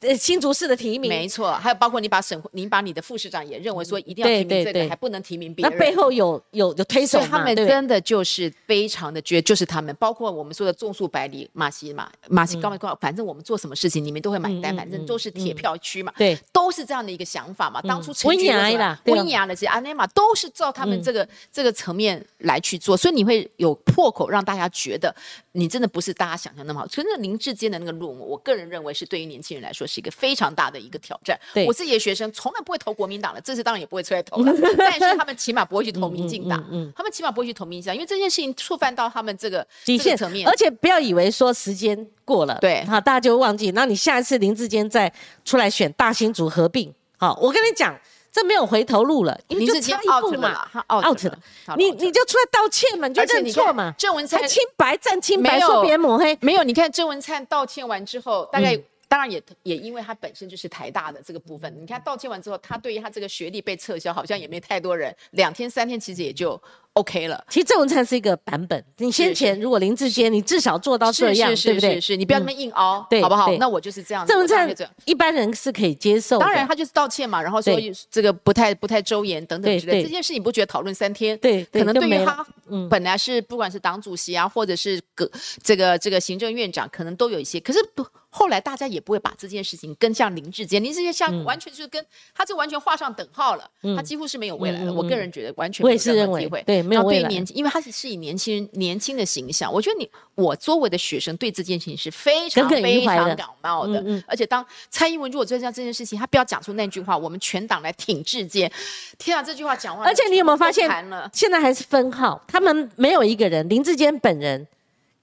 [0.00, 5.72] 呃新竹市的提名，没错，还有包括你把省，你把你的副市长也认为说一定要提名这个，对对还不能提名别人。
[5.72, 17.82] 那背后有有有推手他们真的就是非常的绝，就是他们，包括我们说的种树百里马西马马西高没高，反正我们做什么事情你们都会买单，反正都是铁票区嘛，对，都是这样的一个想法嘛。
[17.82, 25.12] 当初陈温菊为什么雅啦对啊温雅的这些阿内玛都是照他们这个这个层面来去做，所以你会有破口让大家觉得
[25.52, 26.86] 你真的不是大家想象那么好。
[26.86, 31.38] 所以那林志坚的那个论文，我个人认为是对于年轻人来说是一个非常大的一个挑战。
[31.52, 40.56] 对我自己的学生从来不会投国民党的，这次当然也不会出来投了， 但是他们起码不会去投民进党，嗯嗯嗯他们起码不会去投民进党，因为这件事情触犯到他们这个底线这个层面而。
[40.56, 43.70] 且不要以为说时间过了，对好，大家就会忘记。
[43.70, 45.10] 那你下一次林志坚再
[45.42, 47.98] 出来选大新组合并，好，我跟你讲，
[48.32, 51.38] 这没有回头路了，因为就差一 out 步嘛了啦，他 out，out 了
[51.76, 52.04] 你 out 了。
[52.04, 58.78] 你就出来道歉嘛，你就认错嘛，郑文灿清白站清白，说别人抹黑，没有，你看郑文灿道歉完之后，大概
[59.08, 66.60] 当然也也因为他本身就是台大的这个部分，你看道歉完之后，他对于他这个学历被撤销，好像也没太多人，两天三天其实也就
[66.94, 67.42] OK 了。
[67.48, 72.00] 其实郑文灿是一个版本，你先前如果林志坚，你至少做到这样，对不对？
[72.00, 73.50] 是，你不要那么硬凹，对，好不好？
[73.58, 74.26] 那我就是这样。
[74.26, 74.68] 郑文灿
[75.04, 77.74] 一般人是可以接受，当然他就是道歉嘛，然后说
[78.10, 80.02] 这个不太不太周延等等之类。
[80.02, 82.44] 这件事你不觉得讨论三天，对，可能对于他
[82.88, 85.30] 本来是不管是党主席啊，或者是个
[85.62, 88.04] 这个这个行政院长，可能都有一些，可是不。
[88.32, 92.00] 后来大家也不会把这件事情跟像林志坚，林志坚像完全就是跟
[92.32, 94.92] 他这完全画上等号了，他几乎是没有未来的。
[94.92, 97.28] 我个人觉得完全没有任何机会，对，没有未来。
[97.28, 104.04] 年轻，因为他是是以年轻人年轻的形象，我觉得你我周围的学生对这件事情是非常非常感冒的。
[104.26, 108.70] 而且当蔡英文如果做这样这件事情，他不要讲出那句话，我们全党来挺志坚。
[109.16, 110.90] 天啊，这句话讲完，而且你有没有发现，
[111.32, 114.66] 现在还是分号，他们没有一个人林志坚本人。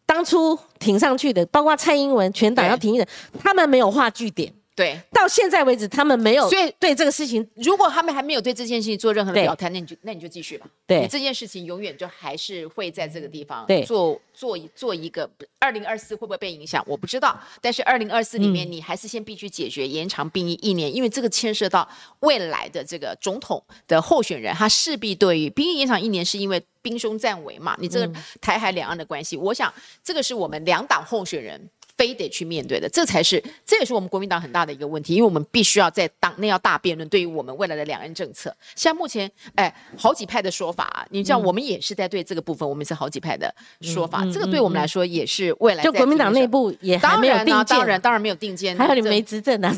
[0.05, 3.05] 当初挺上去的，包括蔡英文全党要挺一的，
[3.37, 4.53] 他们没有画据点。
[4.77, 6.47] 对，到现在为止，他们没有。
[6.47, 10.67] 所以对这个事情，如果他们还没有对这件事情做任何的表态，那你就那你就继续吧。
[10.85, 15.27] 对，这件事情永远就还是会在这个地方对做做做一个。
[15.59, 16.83] 二零二四会不会被影响？
[16.87, 17.35] 我不知道。
[17.59, 27.75] 但是二零二四里面，你还是先必须解决延长兵役一年，因为这个牵涉到未来的这个总统的候选人，他势必对于兵役延长一年，是因为兵凶战危嘛？
[27.79, 29.73] 你这个台海两岸的关系，我想
[30.03, 31.67] 这个是我们两党候选人。
[31.97, 38.55] 非得去面对的，这才是，这也是我们国民党很大的一个问题，因为我们必须要在党内要大辩论，对于我们未来的两岸政策。
[38.75, 45.83] 像目前，哎，好几派的说法，你知道，我们也是在对这个部分，我们是好几派的说法，这个对我们来说也是未来。
[45.83, 49.73] 就国民党内部也还没有定，当然当然没有定见，还有你没执政啊，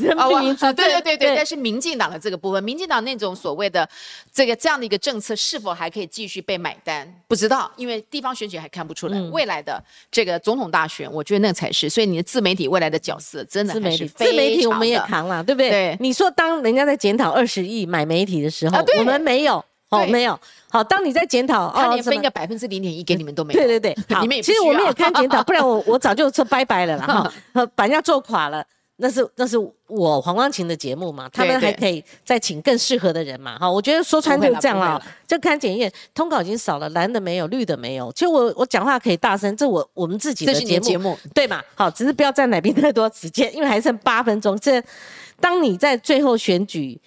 [0.73, 1.35] 对对对对。
[1.37, 3.89] 但是民进党的这个部分，民进党那种所谓的
[4.33, 7.09] 这个这样的一个政策，是否还可以继续被买单？
[7.29, 12.08] 不知道，因为地方选举还看不出来，未来的这个总统大选，我觉得那才是，所以。
[12.11, 15.69] 你的自媒体未来的角色真的自媒体自媒体，我们也扛了，对不对？
[15.69, 20.39] 对，你说当人家在检讨二十亿买媒体的时候，我们没有，哦，没有。
[20.71, 23.59] 好，当你在检讨，他连分一个百分之零点一给你们都没有。
[23.59, 28.63] 对对对， 你们其实我们也看检讨，不然我我早就说拜拜了啦， 哈，把人家做垮了。
[29.01, 44.83] 那是那是我黄光琴的节目嘛，他们还可以再请更适合的人嘛，哈，我觉得说穿就这样了，就看检验通稿已经少了，蓝的没有，绿的没有，其实我我讲话可以大声，这我我们自己的节目对嘛，好，只是不要占哪边太多时间，因为还剩八分钟，这
[45.39, 46.99] 当你在最后选举，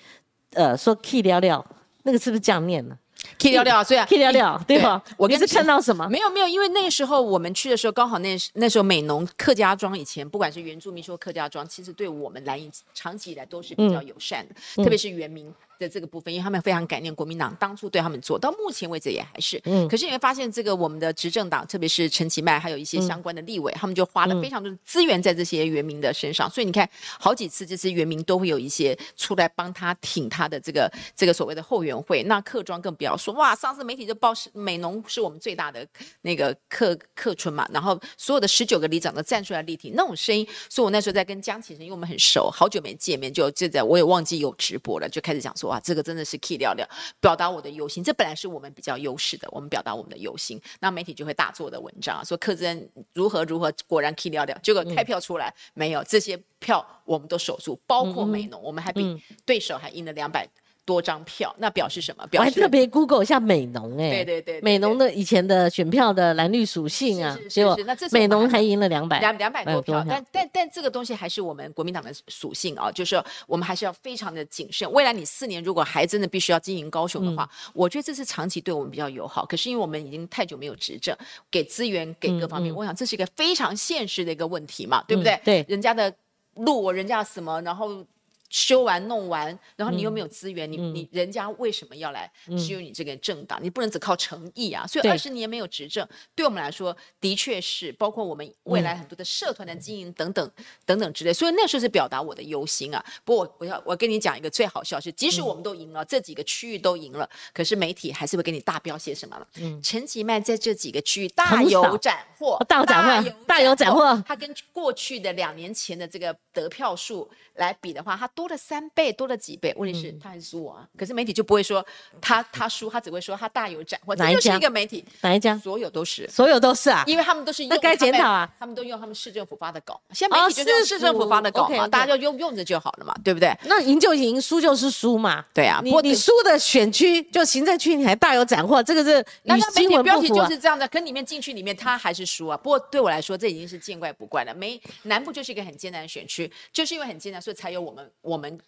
[0.55, 1.64] 呃，说 key 聊聊，
[2.05, 2.97] 那个是不是这样念呢
[3.38, 5.02] ？K 聊聊，所以 K 聊聊，对吧？
[5.16, 6.08] 我是看到什么？
[6.08, 15.52] 没有没有，因为那个时候我们去的时候，刚好那那时候美农客家庄以前不管是原住民说客家庄，其实对我们蓝营长期以来都是比较友善的，特别是原民。
[15.78, 35.86] 的这个部分，因为他们非常感念国民党当初对他们做到目前为止也还是，嗯，可是你会发现这个我们的执政党，特别是陈其迈，还有一些相关的立委，他们就花了非常多的资源在这些原民的身上，所以你看好几次这些原民都会有一些出来帮他挺他的这个这个所谓的后援会，那客庄更不要说，哇，上次媒体就报是美农是我们最大的
[36.22, 45.72] 那个客客村嘛，然后所有的十九个里长都站出来力挺那种声音，所以我那时候在跟江启臣，因为我们很熟，好久没见面，就就在我也忘记有直播了，就开始讲说。
[45.72, 46.86] 啊，这个真的是 key 聊聊，
[47.20, 48.04] 表达我的忧心。
[48.04, 54.58] 这本来是我们比较优势的，我们表达我们的忧心，那媒体就会大做的文章，说柯恩如何如何，果然 key 聊聊。
[54.58, 60.46] 结果开票出来没有，这些票我们都守住，包括美农，我们还比对手还赢了两百。
[60.84, 62.26] 多张票，那表示什么？
[62.32, 67.76] 我还特别 Google 一下美农哎，对对对，美农的以前的选票的蓝绿属性啊，是是是结果
[68.10, 74.90] 美农还赢了两百两两百多票，但但但这个东西还是我们国民党的属性啊，就是我们还是要非常的谨慎。
[74.92, 79.46] 未来你四年如果还真的必须要经营高雄的话，我觉得这是长期对我们比较友好。
[79.46, 81.16] 可是因为我们已经太久没有执政，
[81.50, 85.40] 给资源给各方面，我想这是一个非常现实的一个问题嘛，对不对？
[85.44, 86.12] 对，人家的
[86.56, 88.04] 路，人家什么，然后。
[88.53, 89.46] 修完弄完，
[89.76, 93.59] 然后你又没有资源，你你人家为什么要来支援你这个政党？
[93.62, 94.86] 你不能只靠诚意啊！
[94.86, 100.50] 所以二十年没有执政，对我们来说的确是，包括我们未来很多的社团的经营等等
[100.84, 101.32] 等等之类。
[101.32, 103.03] 所以那时候是表达我的忧心啊！
[103.24, 109.48] 不过我我要我跟你讲一个最好笑是，即使我们都赢了，这几个区域都赢了，可是媒体还是会给你大标写什么了？
[109.82, 114.22] 陈其迈在这几个区域大有斩获，大有斩获，大有斩获。
[114.26, 118.41] 他跟过去的两年前的这个得票数来比的话，他多。
[118.43, 119.72] 多了三倍，多了几倍。
[119.76, 121.84] 问题嗯是他还是输我啊，可是媒体就不会说
[122.20, 124.16] 他他输，他只会说他大有斩获。
[124.16, 125.57] 这就是哪一家一个媒体，哪一家？
[125.57, 126.28] 所有都是。
[126.28, 127.05] 所有都是啊。
[127.07, 133.57] 因为他们都是用那该检讨啊他们都用他们市政府发的稿，现在媒哦体就是用市市政府发的稿府嘛大家就用用着就好了嘛，对不对？
[133.66, 135.45] 那赢就赢，输就是输嘛。
[135.55, 140.28] 对啊，你你输的选区就行政区，你还大有斩获，这个是与那他媒新体标题。
[140.28, 142.57] 就是这样的，可里面进去里面他还是输啊。
[142.57, 144.53] 不过对我来说，这已经是见怪不怪了。
[144.55, 148.58] 没南部就是一个很艰难的选区，就是因为很艰难，所以才有我们我我们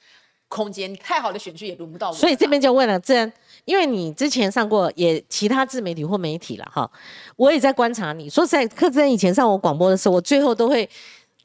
[0.49, 2.15] 空间太好的选区也轮不到我。
[2.15, 3.33] 所以这边就问了自然，
[3.65, 6.89] 因为你之前上过也其他自媒体或媒体了哈，
[7.37, 8.29] 我也在观察你。
[8.29, 10.89] 说实在，柯震以前上我广播的时候，我最后都会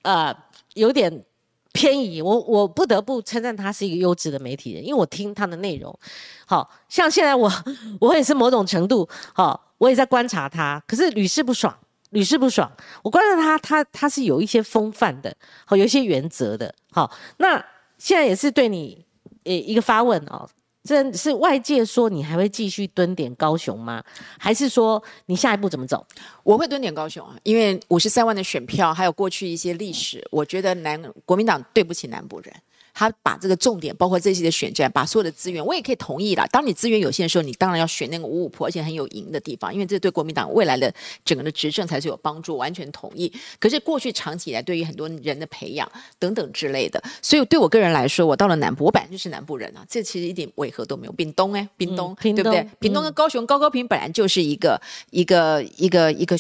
[0.04, 0.36] 呃
[0.74, 1.24] 有点
[1.72, 2.22] 偏移。
[2.22, 5.98] 我我不得不称赞他是一个优质的媒体人，因为我听他的内容，
[6.46, 7.50] 好像现在我
[8.02, 11.76] 我也是某种程度好，我也在观察他，可是屡试不爽。
[12.12, 12.68] 屡试不爽，
[13.04, 15.32] 我观察他，他他是有一些风范的，
[15.64, 17.16] 好，有一些原则的，好。
[17.38, 17.64] 那
[18.00, 19.06] 现在也是对你
[19.44, 20.50] 呃一个发问哦，
[20.84, 24.04] 这是外界说你还会继续蹲点高雄吗？
[24.40, 26.04] 还是说你下一步怎么走？
[26.44, 32.54] 我会蹲点高雄啊，因为五十三万的选票，还有过去一些历史，我觉得南国民党对不起南部人。
[33.00, 36.46] 他把这个重点，包括这些的选战，把所有的资源，我也可以同意啦。
[36.48, 40.94] 当你资源有限的时候，你当然要选那个五五坡，而且很有赢的地方，因为这对国民党未来的
[41.24, 43.32] 整个的执政才是有帮助，完全同意。
[43.58, 45.90] 可是过去长期以来，对于很多人的培养
[46.20, 51.14] 等等之类的，所以对我个人来说，我到了南部，我本来就是南部人啊，这其实一点违和都没有。
[51.14, 52.70] 屏东哎，屏东，对不对东？
[52.82, 54.82] 屏东跟高雄，高高平本来就是一个
[55.12, 56.36] 一个一个一个。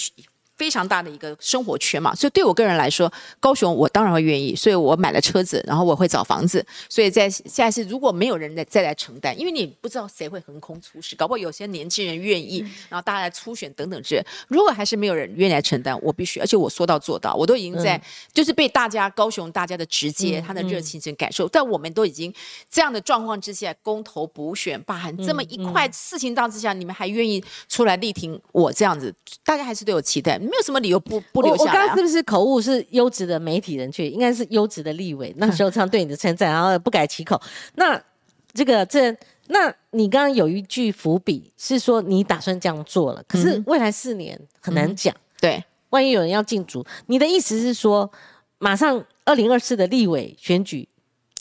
[0.59, 18.01] 非常大的一个生活圈嘛，所以对我个人来说，高雄我当然会愿意，所以我买了车子，然后我会找房子，所以在下一次如果没有人再再来承担，因为你不知道谁会横空出世，搞不好有些年轻人愿意，然后大家来初选等等之类，如果还是没有人愿意来承担，我必须，而且我说到做到，我都已经在、
[18.33, 22.33] 就是被大家高雄大家的直接、他的热情跟感受，但我们都已经
[22.69, 29.13] 这样的状况之下，公投补选罢韩这么一块事情当之下，你们还愿意出来力挺我这样子，
[29.45, 32.03] 大家还是对我期待，没有什么理由不不留下来、啊我我刚刚是。
[32.03, 32.59] 不是口误？
[32.59, 35.33] 是优质的媒体人去，应该是优质的立委。
[35.37, 37.39] 那时候常对你的称赞，然后不改其口。
[37.75, 38.01] 那
[38.53, 39.15] 这个这，
[39.47, 45.15] 那你刚刚有一句伏笔是说你打算这样做了，可嗯是未来四年很难讲。
[45.39, 48.11] 对，万一有人要进组，你的意思是说，
[48.57, 50.87] 马上二零二四的立委选举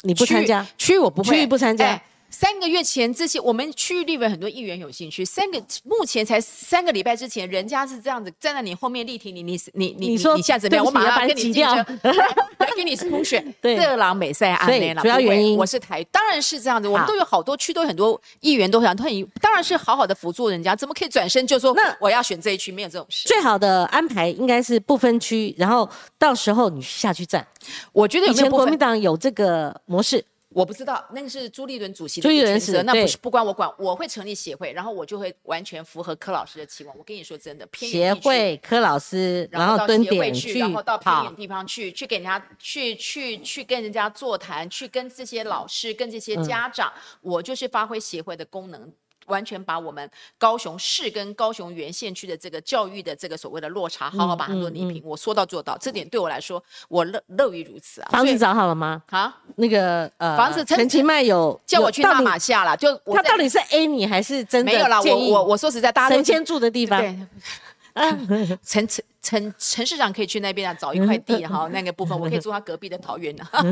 [0.03, 0.65] 你不参加？
[0.77, 5.24] 区域我不会，区域不参加哎三个月前之前，我们区域立委很多议员有兴趣。
[5.24, 10.85] 三个目前才三个礼拜之前，人家是这样子站在你后面力挺你，你你你你说你现在怎么样？
[10.85, 12.26] 我马上跟你要把你挤掉竞争， 来
[12.59, 13.43] 来跟你初选。
[13.62, 16.87] 对色狼美赛安所以内啦，不会主要原因我是台，当然是这样子。
[16.87, 22.70] 我们都有好多区，都有很多议员都想，他很当然是好好的辅助人家，怎么可以转身就说那我要选这一区？
[22.70, 23.26] 没有这种事。
[23.26, 27.47] 最好的安排应该是不分区，然后到时候你下去站。
[27.93, 36.97] 我觉得以前国民党有这个模式，我不知道，那个是朱立伦主席的朱立伦一个权责那不是不关我管，我会成立协会，然后我就会完全符合柯老师的期望。
[36.97, 46.91] 我跟你说真的，偏协会柯老师，然后到蹲协会去，点去然后到偏远，地方去，去给人家去去去跟人家座谈，去跟这些老师、跟这些嗯家长，
[47.21, 48.91] 我就是发挥协会的功能。
[49.29, 55.03] 完全把我们高雄市跟高雄原县区的这个教育的这个所谓的落差，好好把它做弥平。
[55.05, 58.09] 我说到做到，这点对我来说，我乐乐于如此啊。
[58.11, 59.03] 房子找好了吗？
[59.11, 67.01] 啊，那个呃，房子陈陈其迈有叫我去纳有到底马夏了，就他到底是 A 你还是真的没有啦，建议我我我说实在，大家都神仙住的地方？
[67.01, 73.62] 对， 陈陈陈陈市长可以去那边啊，找一块地，然后那个部分我可以住他隔壁的桃园啊。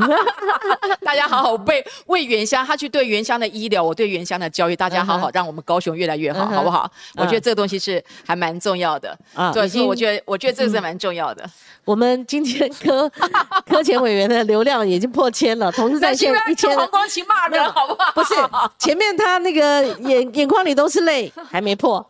[1.03, 6.87] 大家好好为为原乡，他去对原乡的医疗，我对原乡的教育，大家好好让我们高雄越来越好，好不好？
[7.15, 11.43] 我觉得嗯这个东西是还蛮重要的啊对，所以我觉得我觉得这个是蛮重要的。
[11.83, 13.09] 我们今天科
[13.65, 16.77] 科前委员的流量已经破千了，同时在线一千了。
[16.77, 18.11] 黄光琴骂人，好不好？
[18.13, 18.35] 不是，
[18.77, 22.07] 前面他那个眼眼眶里都是泪，还没破。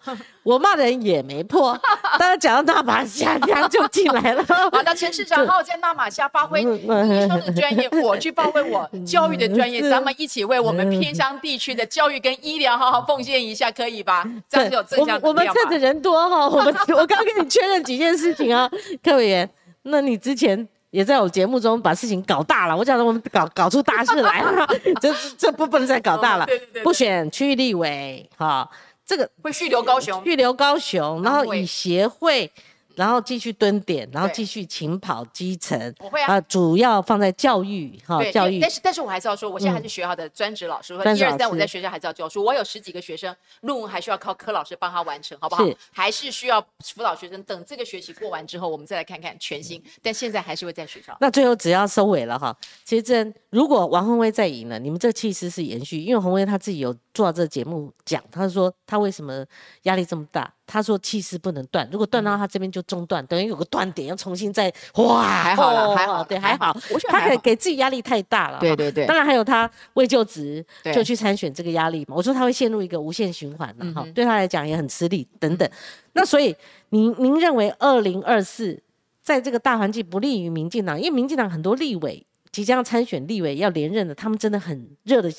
[0.48, 1.78] 我骂人也没破，
[2.18, 4.42] 大家讲到大马下江就进来了。
[4.72, 14.26] 好的，陈市长，好好在纳马夏发挥嗯医生的专业，我去发挥我教育的专业，是咱们一起为我们偏乡地区的教育跟医疗好好奉献一下，可以吧？
[14.48, 18.72] 这样就有正我向们我们能量吧趁着人多哈，我们我刚跟你确认几件事情啊，
[19.04, 19.50] 柯委员，
[19.84, 24.66] 那你之前也在我节目中把事情搞大了，我讲的我们搞搞出大事来了，
[25.02, 26.48] 这这不不能再搞大了，
[26.86, 28.70] 不选区域立委哈，
[29.08, 30.22] 这个会续留高雄。
[30.26, 32.52] 续留高雄，然后以协会
[32.98, 42.44] 然后继续蹲点，然后继续勤跑基层，我会啊啊，主要放在教育哈，对，教育但是但是我还是要说，我现在还是学校的专职老师，一二三，我在学校还是要教书。
[42.44, 45.78] 我有十几个学生，论文还需要靠柯老师帮他完成，好不好是？
[45.92, 47.44] 还是需要辅导学生。
[47.44, 49.80] 等这个学期过完之后，我们再来看看全新。
[50.02, 51.16] 但现在还是会在学校。
[51.22, 52.58] 那最后只要收尾了哈。
[52.84, 59.46] 其实这如果王宏威再赢了，你们这气势是延续，因为宏威他自己有做这个节目讲，他说他为什么
[59.84, 60.52] 压力这么大？
[60.66, 66.74] 他说气势不能断，如果断到他这边就中断，等于有个断点要重新再哇，还好啦哦还好对，还好。
[66.74, 68.60] 他给我觉得还好给自己压力太大了。
[68.60, 72.16] 对对对当然还有他未就职就去参选这个压力嘛。
[72.16, 75.70] 我说他会陷入一个无限循环了哈，对他来讲也很吃力等等。
[76.14, 76.56] 那所以
[76.90, 78.82] 您您认为二零二四
[79.22, 85.32] 在这个大环境不利于民进党，因为民进党很多立委即将参选立委要连任的，他们真的很热的，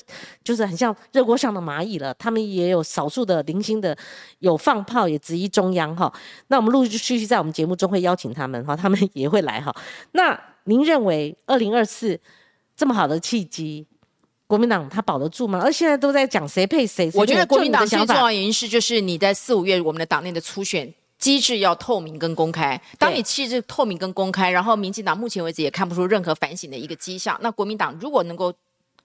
[0.43, 2.13] 就是很像热锅上的蚂蚁了。
[2.15, 3.97] 他们也有少数的零星的
[4.39, 6.11] 有放炮，也质疑中央哈。
[6.47, 9.75] 那我们陆陆续续在我们节目中会邀请他们哈，他们也会来哈。
[10.11, 12.19] 那您认为二零二四
[12.75, 13.85] 这么好的契机？
[14.47, 15.61] 国民党他保得住吗？
[15.63, 20.91] 而现在都在讲谁配谁，我觉得国民党最重要的原因是，就是你在四五月我们的党内的初选。
[21.19, 28.53] 机制要透明跟公开，当你机制透明跟公开，然后民进党目前为止也看不出任何反省的一个迹象，那国民党如果能够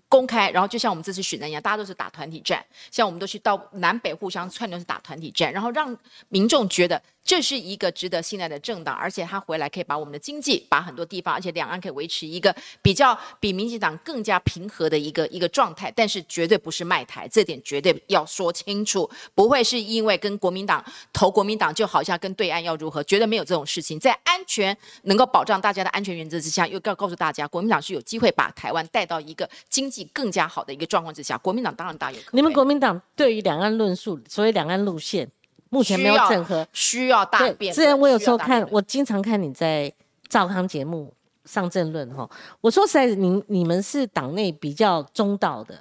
[0.08, 5.96] 公开，然后就像我们这次选战一样，大家都是打团体战，像我们都去到南北互相串联是打团体战，然后让
[6.28, 32.30] 民众觉得这是一个值得信赖的政党，而且他回来可以把我们的经济，把很多地方，而且两岸可以维持一个比较比民进党更加平和的一个一个状态，但是绝对不是卖台，这点绝对要说清楚，不会是因为跟国民党投国民党就好像跟对岸要如何，绝对没有这种事情，在安全能够保障大家的安全原则之下，又要告诉大家，国民党是有机会把台湾带到一个经济更加好的一个状况之下，国民党当然大有可为。
[32.32, 35.30] 你们国民党对于两岸论述，所谓两岸路线，
[35.74, 36.66] 目前没有整合。
[36.72, 37.74] 需要大对，变论。
[37.74, 39.92] 之前我有时候看我经常看你在
[40.28, 41.12] 赵康节目
[41.44, 42.28] 上政论哈。
[42.60, 45.74] 我说实在，你你们是党内比较中道的、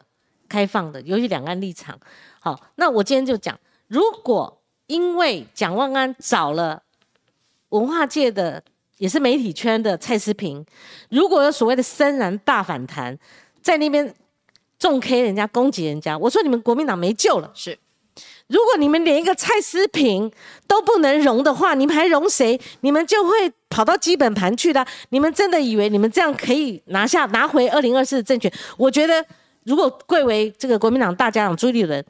[0.50, 1.98] 开放的，尤其两岸立场。
[2.40, 6.82] 好，那我今天就讲，如果因为蒋万安找了
[7.70, 8.62] 文化界的，
[8.98, 10.66] 也是媒体圈的蔡思平，
[11.10, 13.18] 如果有所谓的森然大反弹，
[13.62, 14.14] 在那边
[14.78, 17.50] 重 K 人家、攻击人家，我说你们国民党没救了。
[17.54, 17.78] 是
[18.48, 20.32] 如果你们连一个蔡思平
[20.68, 22.60] 都不能容的话，你们还容谁？
[22.82, 24.86] 你们就会跑到基本盘去的。
[25.10, 28.52] 你们真的以为你们这样可以拿下拿回二零二四的政权？
[28.78, 29.26] 我觉得，
[29.64, 32.04] 如果贵为这个国民党大家长朱立伦，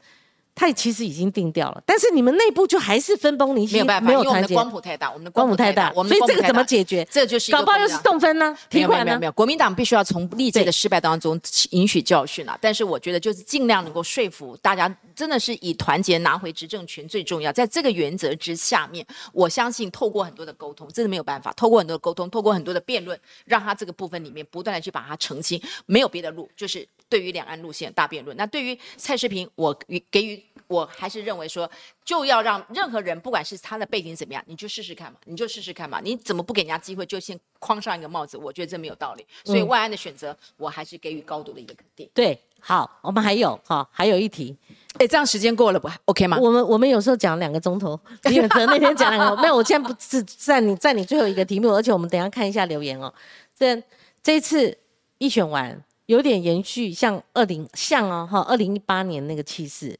[0.56, 6.62] 他其实已经定掉了，但是你们内部就还是分崩离析，没有办法，没有团结，因为我们的光谱太大，我们的光谱太大所以这个怎么？
[6.62, 7.04] 解决？
[7.10, 11.40] 这就是搞不好又是动分呢，没提款呢有没有没有国民党必须要从历届对的失败当中
[11.70, 12.56] 引取教训啊！
[12.60, 17.52] 但是我觉得就是尽量能够说服大家，真的是以团结拿回执政权最重要。
[17.52, 28.36] 在这个原则之下面，我相信透过很多的沟通，真的没有办法，透过很多的沟通，透过很多的辩论，让他这个部分里面不断的去把它澄清，没有别的路，就是对于两岸路线大辩论。
[28.36, 31.70] 那对于蔡世平，我予给予我还是认为说，
[32.04, 38.36] 就要让任何人，不管是他的背景怎么样，你就试试看嘛，你就试试看嘛，你怎么不给人家机会，就先框上一个帽子？
[38.36, 39.26] 我觉得这没有道理。
[39.44, 42.08] 所以嗯万安的选择，我还是给予高度的一个肯定。
[42.14, 44.56] 对，好，我们还有哈，还有一题，
[44.98, 46.38] 哎，这样时间过了不？OK 吗？
[46.40, 53.12] 我们我们有时候讲两个钟头，李远哲那天讲两个， 没有，我现在不是在你在你最后一个题目，而且我们等一下看一下留言哦。
[53.58, 53.82] 这
[54.22, 54.76] 这一次
[55.18, 59.98] 一选完，有点延续像二零像哦哈，二零一八年那个气势，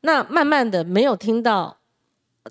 [0.00, 1.76] 那慢慢的没有听到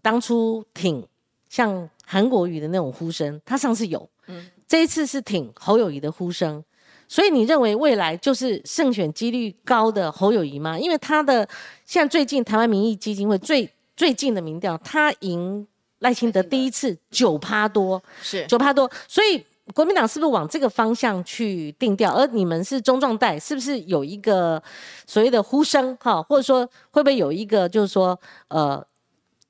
[0.02, 1.06] 当初挺
[1.50, 6.64] 像韩国瑜的那种呼声，他上次有，嗯这一次是挺侯友谊的呼声。
[7.08, 10.78] 所以你认为未来就是胜选几率高的侯友谊吗？
[10.78, 11.48] 因为他的
[11.86, 15.66] 现在最近台湾民意基金会最最近的民调，他赢
[16.00, 19.44] 赖清德第一次九趴多，是九趴多，所以
[19.74, 22.14] 国民党是不是往这个方向去定调？
[22.14, 24.62] 而你们是中壮代，是不是有一个
[25.08, 26.22] 所谓的呼声哈？
[26.22, 28.86] 或者说会不会有一个就是说呃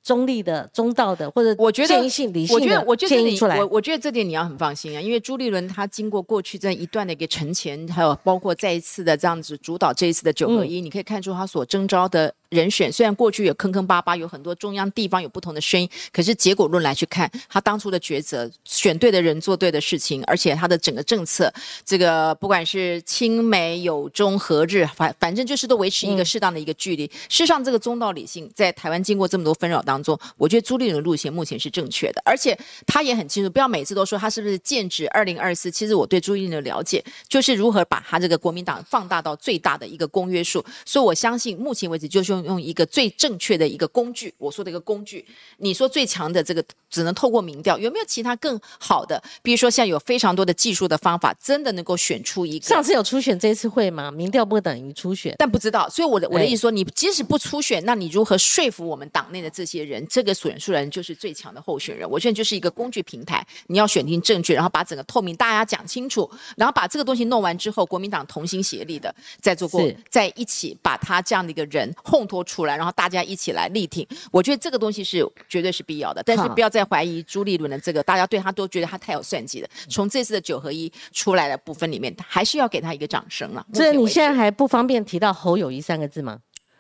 [0.06, 3.68] 中立的、中道的，或者我觉得建议性、理我觉得，性的我觉得建议出来我？
[3.72, 21.54] 我觉得这点你要很放心啊，因为朱立伦他经过过去这一段的一个沉潜，还有包括再一次的这样子主导这一次的九合嗯一，你可以看出他所征召的人选，虽然过去有坑坑巴巴，有很多中央地方有不同的声音，可是结果论来去看，他当初的抉择，选对的人做对的事情，而且他的整个政策，
[21.86, 27.06] 这个不管是亲美友中和日，反反正就是都维持一个适当的一个距离。
[27.06, 35.70] 事实上，这个中道理性在台湾经过这么多纷扰当中，我觉得朱立伦的路线目前是正确的，而且他也很清楚，不要每次都说他是不是剑指二零二四。
[35.70, 40.64] 其实我对朱立伦的了解，就是如何把他这个国民党放大到最大的一个公约数。
[40.86, 44.34] 所以我相信，目前为止就是用用一个最正确的一个工具。
[44.38, 45.26] 我说的一个工具，
[45.58, 49.22] 你说最强的这个只能透过民调，有没有其他更好的？
[49.42, 52.66] 比如说，现在有非常多的技术的方法，真的能够选出一个。
[52.66, 54.12] 上次有初选，这次会吗？
[54.12, 55.90] 民调不等于初选，但不知道。
[55.90, 62.10] 所以我的我的意思说，你即使不初选，那你如何说服我们党内的这些人，这个选出人就是最强的候选人？
[62.10, 71.94] 我现在就是一个工具平台，你要选定正确，然后把整个透明大家讲清楚，然后把这个东西弄完之后，国民党同心协力的再做过，在一起把他这样的一个人
[72.26, 74.06] 烘托出来，然后大家一起来力挺。
[74.32, 79.70] 我觉得这个东西是绝对是必要的，但是不要再怀疑朱立伦的这个，大家对他都觉得他太有算计了。
[79.90, 83.66] 从这次的九合一出来的部分里面，还是要给他一个掌声了。
[83.74, 86.40] 这你现在还不方便提到侯友谊三个字吗？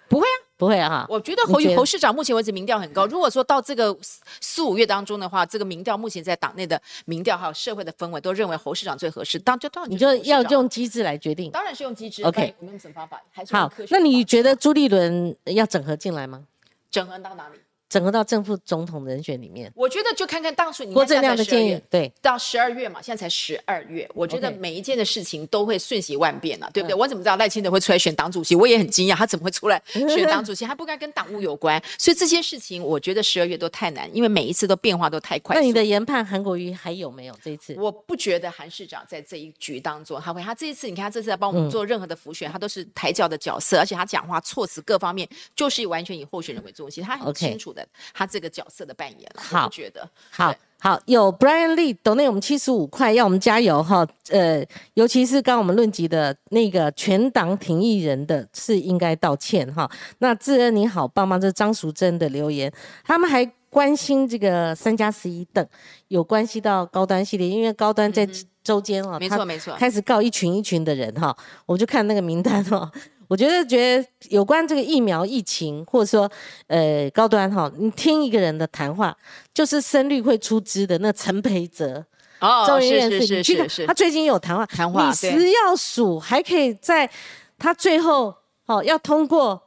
[0.09, 0.44] 不会啊。
[0.57, 3.05] 不会啊，我觉得侯侯市长目前为止民调很高。
[3.07, 3.95] 如果说到这个
[4.39, 9.37] 四五月当中的话，这个民调目前在党内的民调还有社会的氛围都认为侯市长最合适。
[9.37, 12.23] 当就到你就要用机制来决定，当然是用机制。
[12.23, 13.21] OK，我们用什么方法？
[13.31, 16.45] 还是好，那你觉得朱立伦要整合进来吗？
[16.89, 17.59] 整合到哪里？
[17.87, 26.95] 整合到正副总统人选里面，我觉得就看看当初郭正亮的建议，对，到十二月嘛，现在才十二月，我觉得每一件的事情都会瞬息万变了，对不对？
[26.95, 28.55] 我怎么知道赖清德会出来选党主席？
[28.55, 30.65] 我也很惊讶，他怎么会出来 选党主席？
[30.65, 35.55] 他不该跟党务有关，所以这些事情我觉得十二月都太难，因为每一次都变化都太快。
[35.55, 37.75] 那你的研判韩国瑜还有没有这一次？
[37.77, 48.49] 我不觉得韩市长在这一局当中他会，他这一次你看他这次在帮我们做任何的浮选，他都是抬轿的角色，而且他讲话措辞各方面就是完全以候选人为中心，他很清楚的，他这个。
[48.55, 54.07] 角色的扮演了，好，觉得好好有 Brian Lee 抖内我们七十五块，要我们加油哈。
[54.29, 59.91] 呃，尤其是刚我们论及的那个全党挺艺人的，是应该道歉哈。
[60.19, 62.71] 那智恩你好棒棒，这是张淑珍的留言，
[63.03, 65.67] 他们还关心这个三加十一等，
[66.07, 68.25] 有关系到高端系列，因为高端在
[68.63, 72.89] 周间哦，没错没错，开始告一群一群的人哈，我就看那个名单哦。
[73.27, 76.29] 我觉得，觉得有关这个疫苗疫情，或者说，
[76.67, 79.15] 呃，高端哈，你听一个人的谈话，
[79.53, 82.05] 就是声律会出资的那陈培哲，
[82.39, 87.09] 哦，是是是是，他最近有谈话，谈话，你食要署还可以在
[87.57, 88.33] 他最后，
[88.65, 89.64] 哦要通过。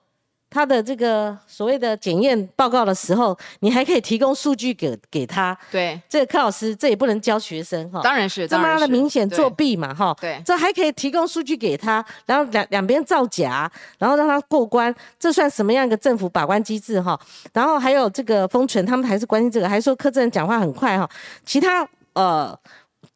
[0.51, 5.57] 他的这个所谓的检验报告的时候，你还可以提供数据给给他。
[5.71, 8.01] 对，这个柯老师这也不能教学生哈。
[8.03, 10.17] 当然是，这么的明显作弊嘛哈。
[10.21, 17.19] 对，这还可以提供数据给他，然后两两边造假，然后让他过关，这算什么样一个政府把关机制哈？
[17.53, 21.09] 然后还有这个封存，他们还是关心这个，还说柯震讲话很快哈。
[21.45, 22.59] 其他呃。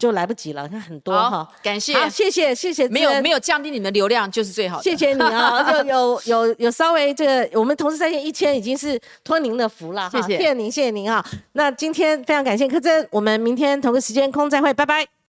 [0.02, 15.12] 就来不及了，看很多哈，感谢，好，谢谢，谢谢，没有没有降低你们的流量就是最好的，谢谢你啊， 有有有有稍微这个，我们同时在线一千已经是托您的福了，谢谢，谢谢您，谢谢您啊，那今天非常感谢柯真，我们明天同个时间空再会，拜拜。